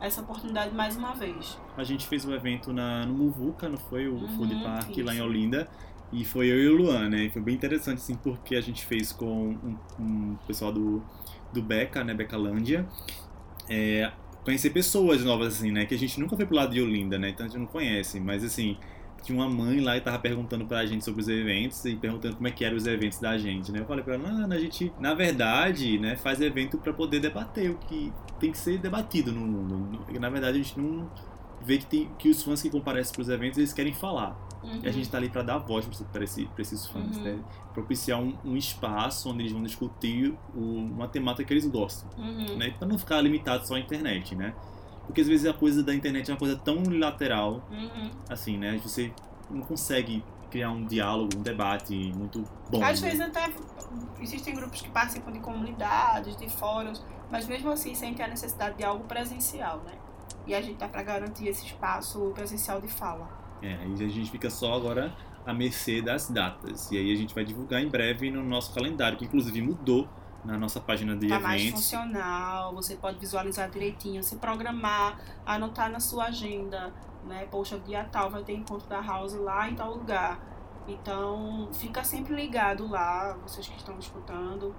essa 0.00 0.20
oportunidade 0.22 0.74
mais 0.74 0.96
uma 0.96 1.14
vez. 1.14 1.62
A 1.76 1.84
gente 1.84 2.06
fez 2.08 2.24
o 2.24 2.34
evento 2.34 2.72
na, 2.72 3.04
no 3.06 3.14
Muvuca, 3.14 3.68
não 3.68 3.76
foi? 3.78 4.08
O 4.08 4.14
Uhum, 4.20 4.28
Food 4.28 4.56
Park 4.56 4.96
lá 4.98 5.14
em 5.14 5.20
isso. 5.20 5.22
Olinda. 5.22 5.70
E 6.12 6.24
foi 6.24 6.46
eu 6.48 6.56
e 6.62 6.68
o 6.68 6.76
Luan, 6.76 7.08
né? 7.10 7.24
E 7.24 7.30
foi 7.30 7.42
bem 7.42 7.54
interessante, 7.54 7.98
assim, 7.98 8.16
porque 8.16 8.54
a 8.56 8.60
gente 8.60 8.86
fez 8.86 9.12
com 9.12 9.50
um, 9.52 9.78
um 9.98 10.36
pessoal 10.46 10.72
do, 10.72 11.06
do 11.52 11.62
Beca, 11.62 12.02
né? 12.04 12.14
Becalândia. 12.14 12.88
É, 13.68 14.12
conhecer 14.46 14.70
pessoas 14.70 15.24
novas, 15.24 15.56
assim, 15.56 15.72
né? 15.72 15.84
Que 15.86 15.94
a 15.96 15.98
gente 15.98 16.20
nunca 16.20 16.36
foi 16.36 16.46
pro 16.46 16.54
lado 16.54 16.72
de 16.72 16.80
Olinda, 16.80 17.18
né? 17.18 17.30
Então 17.30 17.44
a 17.44 17.48
gente 17.48 17.58
não 17.58 17.66
conhece. 17.66 18.20
Mas, 18.20 18.44
assim, 18.44 18.76
tinha 19.20 19.36
uma 19.36 19.48
mãe 19.48 19.80
lá 19.80 19.96
e 19.96 20.00
tava 20.00 20.20
perguntando 20.20 20.64
pra 20.64 20.86
gente 20.86 21.04
sobre 21.04 21.20
os 21.20 21.28
eventos 21.28 21.84
e 21.84 21.96
perguntando 21.96 22.36
como 22.36 22.46
é 22.46 22.52
que 22.52 22.64
eram 22.64 22.76
os 22.76 22.86
eventos 22.86 23.18
da 23.18 23.36
gente, 23.36 23.72
né? 23.72 23.80
Eu 23.80 23.86
falei 23.86 24.04
pra 24.04 24.14
ela, 24.14 24.46
não, 24.46 24.56
a 24.56 24.60
gente, 24.60 24.92
na 25.00 25.14
verdade, 25.14 25.98
né, 25.98 26.14
faz 26.14 26.40
evento 26.40 26.78
pra 26.78 26.92
poder 26.92 27.18
debater 27.18 27.72
o 27.72 27.74
que 27.76 28.12
tem 28.38 28.52
que 28.52 28.58
ser 28.58 28.78
debatido 28.78 29.32
no 29.32 29.40
mundo. 29.40 30.06
E, 30.14 30.18
na 30.20 30.30
verdade, 30.30 30.60
a 30.60 30.62
gente 30.62 30.78
não 30.78 31.10
vê 31.60 31.78
que, 31.78 31.86
tem, 31.86 32.10
que 32.18 32.28
os 32.28 32.42
fãs 32.42 32.60
que 32.62 32.70
comparecem 32.70 33.14
pros 33.14 33.28
eventos, 33.28 33.58
eles 33.58 33.72
querem 33.72 33.92
falar. 33.94 34.36
E 34.82 34.88
a 34.88 34.90
gente 34.90 35.08
tá 35.08 35.16
ali 35.16 35.28
pra 35.28 35.42
dar 35.42 35.58
voz 35.58 35.86
pra, 36.12 36.24
esse, 36.24 36.48
esses 36.58 36.86
fãs, 36.86 37.16
Uhum. 37.18 37.22
né? 37.22 37.38
Propiciar 37.72 38.20
um, 38.20 38.36
um 38.44 38.56
espaço 38.56 39.30
onde 39.30 39.42
eles 39.42 39.52
vão 39.52 39.62
discutir 39.62 40.36
o- 40.54 40.58
uma 40.60 41.06
temática 41.06 41.44
que 41.44 41.52
eles 41.52 41.66
gostam, 41.66 42.08
Uhum. 42.18 42.56
né? 42.56 42.70
Pra 42.76 42.86
não 42.88 42.98
ficar 42.98 43.20
limitado 43.20 43.64
só 43.66 43.74
à 43.76 43.78
internet, 43.78 44.34
né? 44.34 44.54
Porque 45.06 45.20
às 45.20 45.28
vezes 45.28 45.46
a 45.46 45.52
coisa 45.52 45.84
da 45.84 45.94
internet 45.94 46.28
é 46.28 46.32
uma 46.34 46.38
coisa 46.38 46.56
tão 46.56 46.78
unilateral, 46.78 47.62
Uhum. 47.70 48.10
assim, 48.28 48.58
né? 48.58 48.76
Você 48.82 49.12
não 49.48 49.60
consegue 49.62 50.24
criar 50.50 50.70
um 50.70 50.84
diálogo, 50.84 51.30
um 51.38 51.42
debate 51.42 51.94
muito 52.16 52.42
bom. 52.68 52.82
Às 52.84 53.00
né? 53.00 53.10
vezes 53.10 53.20
até 53.24 53.48
existem 54.20 54.52
grupos 54.54 54.80
que 54.82 54.88
participam 54.90 55.30
de 55.30 55.38
comunidades, 55.38 56.36
de 56.36 56.48
fóruns, 56.48 57.04
mas 57.30 57.46
mesmo 57.46 57.70
assim 57.70 57.94
sentem 57.94 58.24
a 58.24 58.28
necessidade 58.28 58.76
de 58.78 58.84
algo 58.84 59.04
presencial, 59.04 59.78
né? 59.86 59.92
E 60.46 60.54
a 60.54 60.62
gente 60.62 60.76
tá 60.76 60.88
para 60.88 61.02
garantir 61.02 61.48
esse 61.48 61.66
espaço 61.66 62.30
presencial 62.34 62.80
de 62.80 62.88
fala. 62.88 63.28
É, 63.62 63.74
aí 63.74 63.92
a 63.92 64.08
gente 64.08 64.30
fica 64.30 64.48
só 64.50 64.74
agora 64.74 65.14
à 65.44 65.52
mercê 65.52 66.00
das 66.00 66.28
datas. 66.30 66.90
E 66.90 66.96
aí 66.98 67.12
a 67.12 67.16
gente 67.16 67.34
vai 67.34 67.44
divulgar 67.44 67.82
em 67.82 67.88
breve 67.88 68.30
no 68.30 68.42
nosso 68.44 68.72
calendário, 68.74 69.18
que 69.18 69.24
inclusive 69.24 69.60
mudou 69.62 70.08
na 70.44 70.56
nossa 70.56 70.78
página 70.80 71.16
de 71.16 71.26
Tá 71.28 71.40
mais 71.40 71.60
eventos. 71.60 71.80
funcional, 71.82 72.72
você 72.72 72.94
pode 72.94 73.18
visualizar 73.18 73.68
direitinho, 73.68 74.22
se 74.22 74.36
programar, 74.36 75.18
anotar 75.44 75.90
na 75.90 75.98
sua 75.98 76.26
agenda, 76.26 76.92
né? 77.26 77.46
Poxa, 77.50 77.78
dia 77.80 78.04
tal 78.04 78.30
vai 78.30 78.44
ter 78.44 78.52
encontro 78.54 78.88
da 78.88 79.00
House 79.00 79.34
lá 79.34 79.68
em 79.68 79.74
tal 79.74 79.94
lugar. 79.94 80.38
Então, 80.86 81.68
fica 81.72 82.04
sempre 82.04 82.34
ligado 82.36 82.86
lá, 82.88 83.36
vocês 83.44 83.66
que 83.66 83.76
estão 83.76 83.98
escutando, 83.98 84.72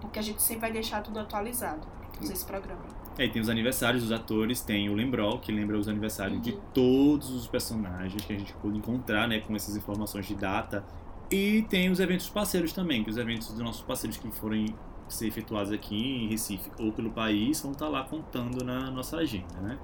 porque 0.00 0.18
a 0.18 0.22
gente 0.22 0.40
sempre 0.40 0.62
vai 0.62 0.72
deixar 0.72 1.02
tudo 1.02 1.20
atualizado. 1.20 1.86
Vocês 2.18 2.38
se 2.38 2.46
programem. 2.46 2.86
Aí 3.20 3.28
tem 3.28 3.42
os 3.42 3.50
aniversários 3.50 4.02
dos 4.02 4.12
atores, 4.12 4.62
tem 4.62 4.88
o 4.88 4.94
Lembrol, 4.94 5.38
que 5.38 5.52
lembra 5.52 5.78
os 5.78 5.86
aniversários 5.88 6.40
de 6.40 6.52
Uhum. 6.52 6.60
todos 6.72 7.28
os 7.30 7.46
personagens 7.46 8.24
que 8.24 8.32
a 8.32 8.38
gente 8.38 8.54
pôde 8.54 8.78
encontrar, 8.78 9.28
né, 9.28 9.40
com 9.40 9.54
essas 9.54 9.76
informações 9.76 10.26
de 10.26 10.34
data. 10.34 10.82
E 11.30 11.62
tem 11.68 11.90
os 11.90 12.00
eventos 12.00 12.30
parceiros 12.30 12.72
também, 12.72 13.04
que 13.04 13.10
os 13.10 13.18
eventos 13.18 13.48
dos 13.48 13.58
nossos 13.58 13.82
parceiros 13.82 14.16
que 14.16 14.30
forem 14.30 14.74
ser 15.06 15.26
efetuados 15.26 15.70
aqui 15.70 16.24
em 16.24 16.28
Recife 16.28 16.70
ou 16.78 16.92
pelo 16.92 17.10
país 17.10 17.60
vão 17.60 17.72
estar 17.72 17.88
lá 17.88 18.04
contando 18.04 18.64
na 18.64 18.90
nossa 18.90 19.18
agenda, 19.18 19.60
né? 19.60 19.78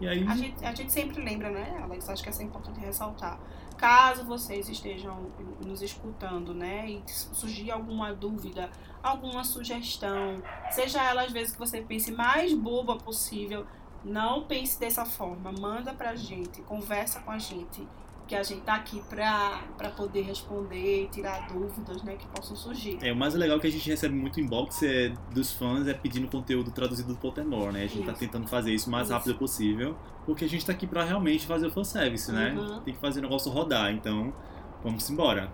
E 0.00 0.08
aí, 0.08 0.26
A 0.26 0.34
gente, 0.34 0.64
a 0.64 0.74
gente 0.74 0.92
sempre 0.92 1.22
lembra, 1.22 1.50
né, 1.50 1.78
Alex? 1.82 2.08
Acho 2.08 2.22
que 2.22 2.28
é 2.28 2.42
importante 2.42 2.80
ressaltar. 2.80 3.38
Caso 3.76 4.24
vocês 4.24 4.68
estejam 4.68 5.30
nos 5.64 5.82
escutando, 5.82 6.54
né, 6.54 6.88
e 6.88 7.02
surgir 7.06 7.70
alguma 7.70 8.12
dúvida, 8.14 8.70
alguma 9.02 9.42
sugestão, 9.42 10.40
seja 10.70 11.02
ela 11.02 11.22
às 11.24 11.32
vezes 11.32 11.52
que 11.52 11.58
você 11.58 11.80
pense 11.80 12.12
mais 12.12 12.52
boba 12.52 12.96
possível, 12.96 13.66
não 14.04 14.44
pense 14.44 14.78
dessa 14.78 15.04
forma. 15.04 15.50
Manda 15.52 15.92
pra 15.92 16.14
gente, 16.14 16.62
conversa 16.62 17.20
com 17.20 17.30
a 17.30 17.38
gente, 17.38 17.86
que 18.32 18.36
a 18.36 18.42
gente 18.42 18.62
tá 18.62 18.76
aqui 18.76 19.02
pra, 19.10 19.60
pra 19.76 19.90
poder 19.90 20.22
responder 20.22 21.02
e 21.04 21.06
tirar 21.08 21.48
dúvidas, 21.48 22.02
né, 22.02 22.16
que 22.16 22.26
possam 22.28 22.56
surgir. 22.56 22.96
é, 23.02 23.12
o 23.12 23.16
mais 23.16 23.34
legal 23.34 23.60
que 23.60 23.66
a 23.66 23.70
gente 23.70 23.86
recebe 23.90 24.14
muito 24.14 24.40
inbox 24.40 24.82
é, 24.82 25.12
dos 25.34 25.52
fãs 25.52 25.86
é 25.86 25.92
pedindo 25.92 26.26
conteúdo 26.28 26.70
traduzido 26.70 27.12
do 27.12 27.18
Pottermore, 27.18 27.74
né? 27.74 27.84
A 27.84 27.86
gente 27.86 28.06
tá 28.06 28.14
tentando 28.14 28.46
fazer 28.48 28.72
isso 28.72 28.88
o 28.88 28.92
mais 28.92 29.08
Isso. 29.08 29.12
rápido 29.12 29.34
possível, 29.34 29.94
porque 30.24 30.46
a 30.46 30.48
gente 30.48 30.64
tá 30.64 30.72
aqui 30.72 30.86
pra 30.86 31.04
realmente 31.04 31.46
fazer 31.46 31.66
o 31.66 31.70
fanservice, 31.70 32.32
né? 32.32 32.54
Uhum. 32.56 32.80
Tem 32.80 32.94
que 32.94 33.00
fazer 33.00 33.18
o 33.18 33.22
negócio 33.22 33.52
rodar, 33.52 33.92
então 33.92 34.32
vamos 34.82 35.08
embora. 35.10 35.52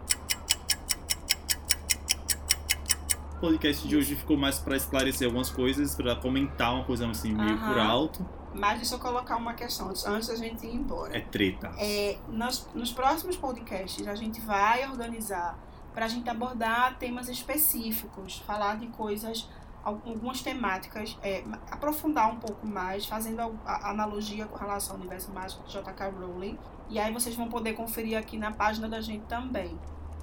O 3.36 3.40
podcast 3.40 3.88
de 3.88 3.96
hoje 3.96 4.14
ficou 4.14 4.36
mais 4.36 4.60
pra 4.60 4.76
esclarecer 4.76 5.26
algumas 5.26 5.50
coisas, 5.50 5.96
pra 5.96 6.14
comentar 6.14 6.74
uma 6.74 6.84
coisa 6.84 7.08
assim 7.08 7.32
meio 7.32 7.54
Aham. 7.56 7.72
por 7.72 7.78
alto, 7.80 8.26
Mas 8.54 8.78
deixa 8.78 8.94
eu 8.94 8.98
colocar 8.98 9.36
uma 9.36 9.54
questão 9.54 9.88
antes 9.88 10.28
da 10.28 10.36
gente 10.36 10.66
ir 10.66 10.74
embora. 10.74 11.16
É 11.16 11.20
treta. 11.20 11.72
É, 11.78 12.18
nos, 12.28 12.68
nos 12.74 12.92
próximos 12.92 13.36
podcasts 13.36 14.06
a 14.06 14.14
gente 14.14 14.40
vai 14.40 14.88
organizar 14.88 15.58
para 15.94 16.06
a 16.06 16.08
gente 16.08 16.28
abordar 16.30 16.96
temas 16.98 17.28
específicos, 17.28 18.38
falar 18.46 18.78
de 18.78 18.86
coisas, 18.88 19.48
algumas 19.82 20.42
temáticas, 20.42 21.18
é, 21.22 21.42
aprofundar 21.70 22.30
um 22.30 22.36
pouco 22.36 22.66
mais, 22.66 23.06
fazendo 23.06 23.40
a, 23.40 23.50
a, 23.64 23.90
analogia 23.90 24.46
com 24.46 24.56
relação 24.56 24.94
ao 24.94 25.00
universo 25.00 25.32
mágico 25.32 25.64
de 25.66 25.72
J.K. 25.72 26.10
Rowling. 26.10 26.58
E 26.88 26.98
aí 26.98 27.12
vocês 27.12 27.34
vão 27.34 27.48
poder 27.48 27.74
conferir 27.74 28.16
aqui 28.16 28.36
na 28.36 28.52
página 28.52 28.88
da 28.88 29.00
gente 29.00 29.24
também. 29.24 29.78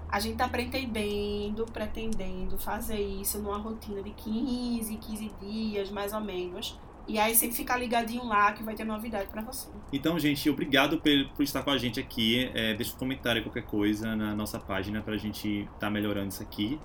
A 0.07 0.19
gente 0.19 0.33
está 0.33 0.47
pretendendo, 0.47 1.65
pretendendo 1.65 2.57
fazer 2.57 2.99
isso 2.99 3.39
numa 3.39 3.57
rotina 3.57 4.01
de 4.01 4.11
15, 4.11 4.95
15 4.95 5.33
dias, 5.41 5.89
mais 5.89 6.13
ou 6.13 6.21
menos. 6.21 6.79
E 7.07 7.19
aí 7.19 7.35
sempre 7.35 7.55
ficar 7.55 7.77
ligadinho 7.77 8.25
lá 8.25 8.51
que 8.53 8.63
vai 8.63 8.73
ter 8.73 8.83
novidade 8.83 9.27
para 9.29 9.41
você. 9.41 9.69
Então, 9.93 10.17
gente, 10.17 10.49
obrigado 10.49 10.99
por, 10.99 11.43
estar 11.43 11.61
com 11.61 11.69
a 11.69 11.77
gente 11.77 11.99
aqui. 11.99 12.49
É, 12.53 12.73
deixa 12.73 12.93
um 12.93 12.97
comentário 12.97 13.43
qualquer 13.43 13.63
coisa 13.63 14.15
na 14.15 14.33
nossa 14.33 14.59
página 14.59 15.01
para 15.01 15.13
a 15.13 15.17
gente 15.17 15.61
estar 15.61 15.71
tá 15.79 15.89
melhorando 15.89 16.29
isso 16.29 16.41
aqui. 16.41 16.79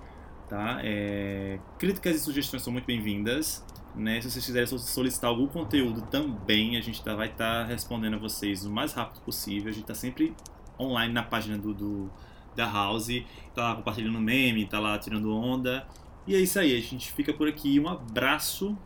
Tá? 0.49 0.81
É, 0.83 1.59
críticas 1.79 2.17
e 2.17 2.21
sugestões 2.21 2.63
são 2.63 2.73
muito 2.73 2.85
bem-vindas. 2.85 3.65
Né? 3.95 4.21
Se 4.21 4.31
vocês 4.31 4.45
quiserem 4.45 4.67
solicitar 4.79 5.31
algum 5.31 5.47
conteúdo 5.47 6.03
também, 6.03 6.77
a 6.77 6.81
gente 6.81 7.03
tá, 7.03 7.15
vai 7.15 7.29
estar 7.29 7.63
tá 7.63 7.65
respondendo 7.65 8.15
a 8.15 8.19
vocês 8.19 8.67
o 8.67 8.71
mais 8.71 8.93
rápido 8.93 9.23
possível. 9.23 9.71
A 9.71 9.73
gente 9.73 9.85
está 9.85 9.95
sempre 9.95 10.35
online 10.79 11.15
na 11.15 11.23
página 11.23 11.57
do, 11.57 11.73
do 11.73 12.11
da 12.55 12.71
House, 12.71 13.09
tá 13.55 13.63
lá 13.63 13.77
compartilhando 13.77 14.21
meme, 14.21 14.67
tá 14.67 14.79
lá 14.79 14.99
tirando 14.99 15.35
onda. 15.35 15.87
E 16.27 16.35
é 16.35 16.39
isso 16.39 16.59
aí, 16.59 16.77
a 16.77 16.81
gente 16.81 17.13
fica 17.13 17.33
por 17.33 17.49
aqui. 17.49 17.81
Um 17.81 17.89
abraço, 17.89 18.77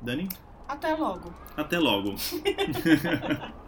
Dani. 0.00 0.28
Até 0.70 0.94
logo. 0.94 1.34
Até 1.56 1.80
logo. 1.80 2.14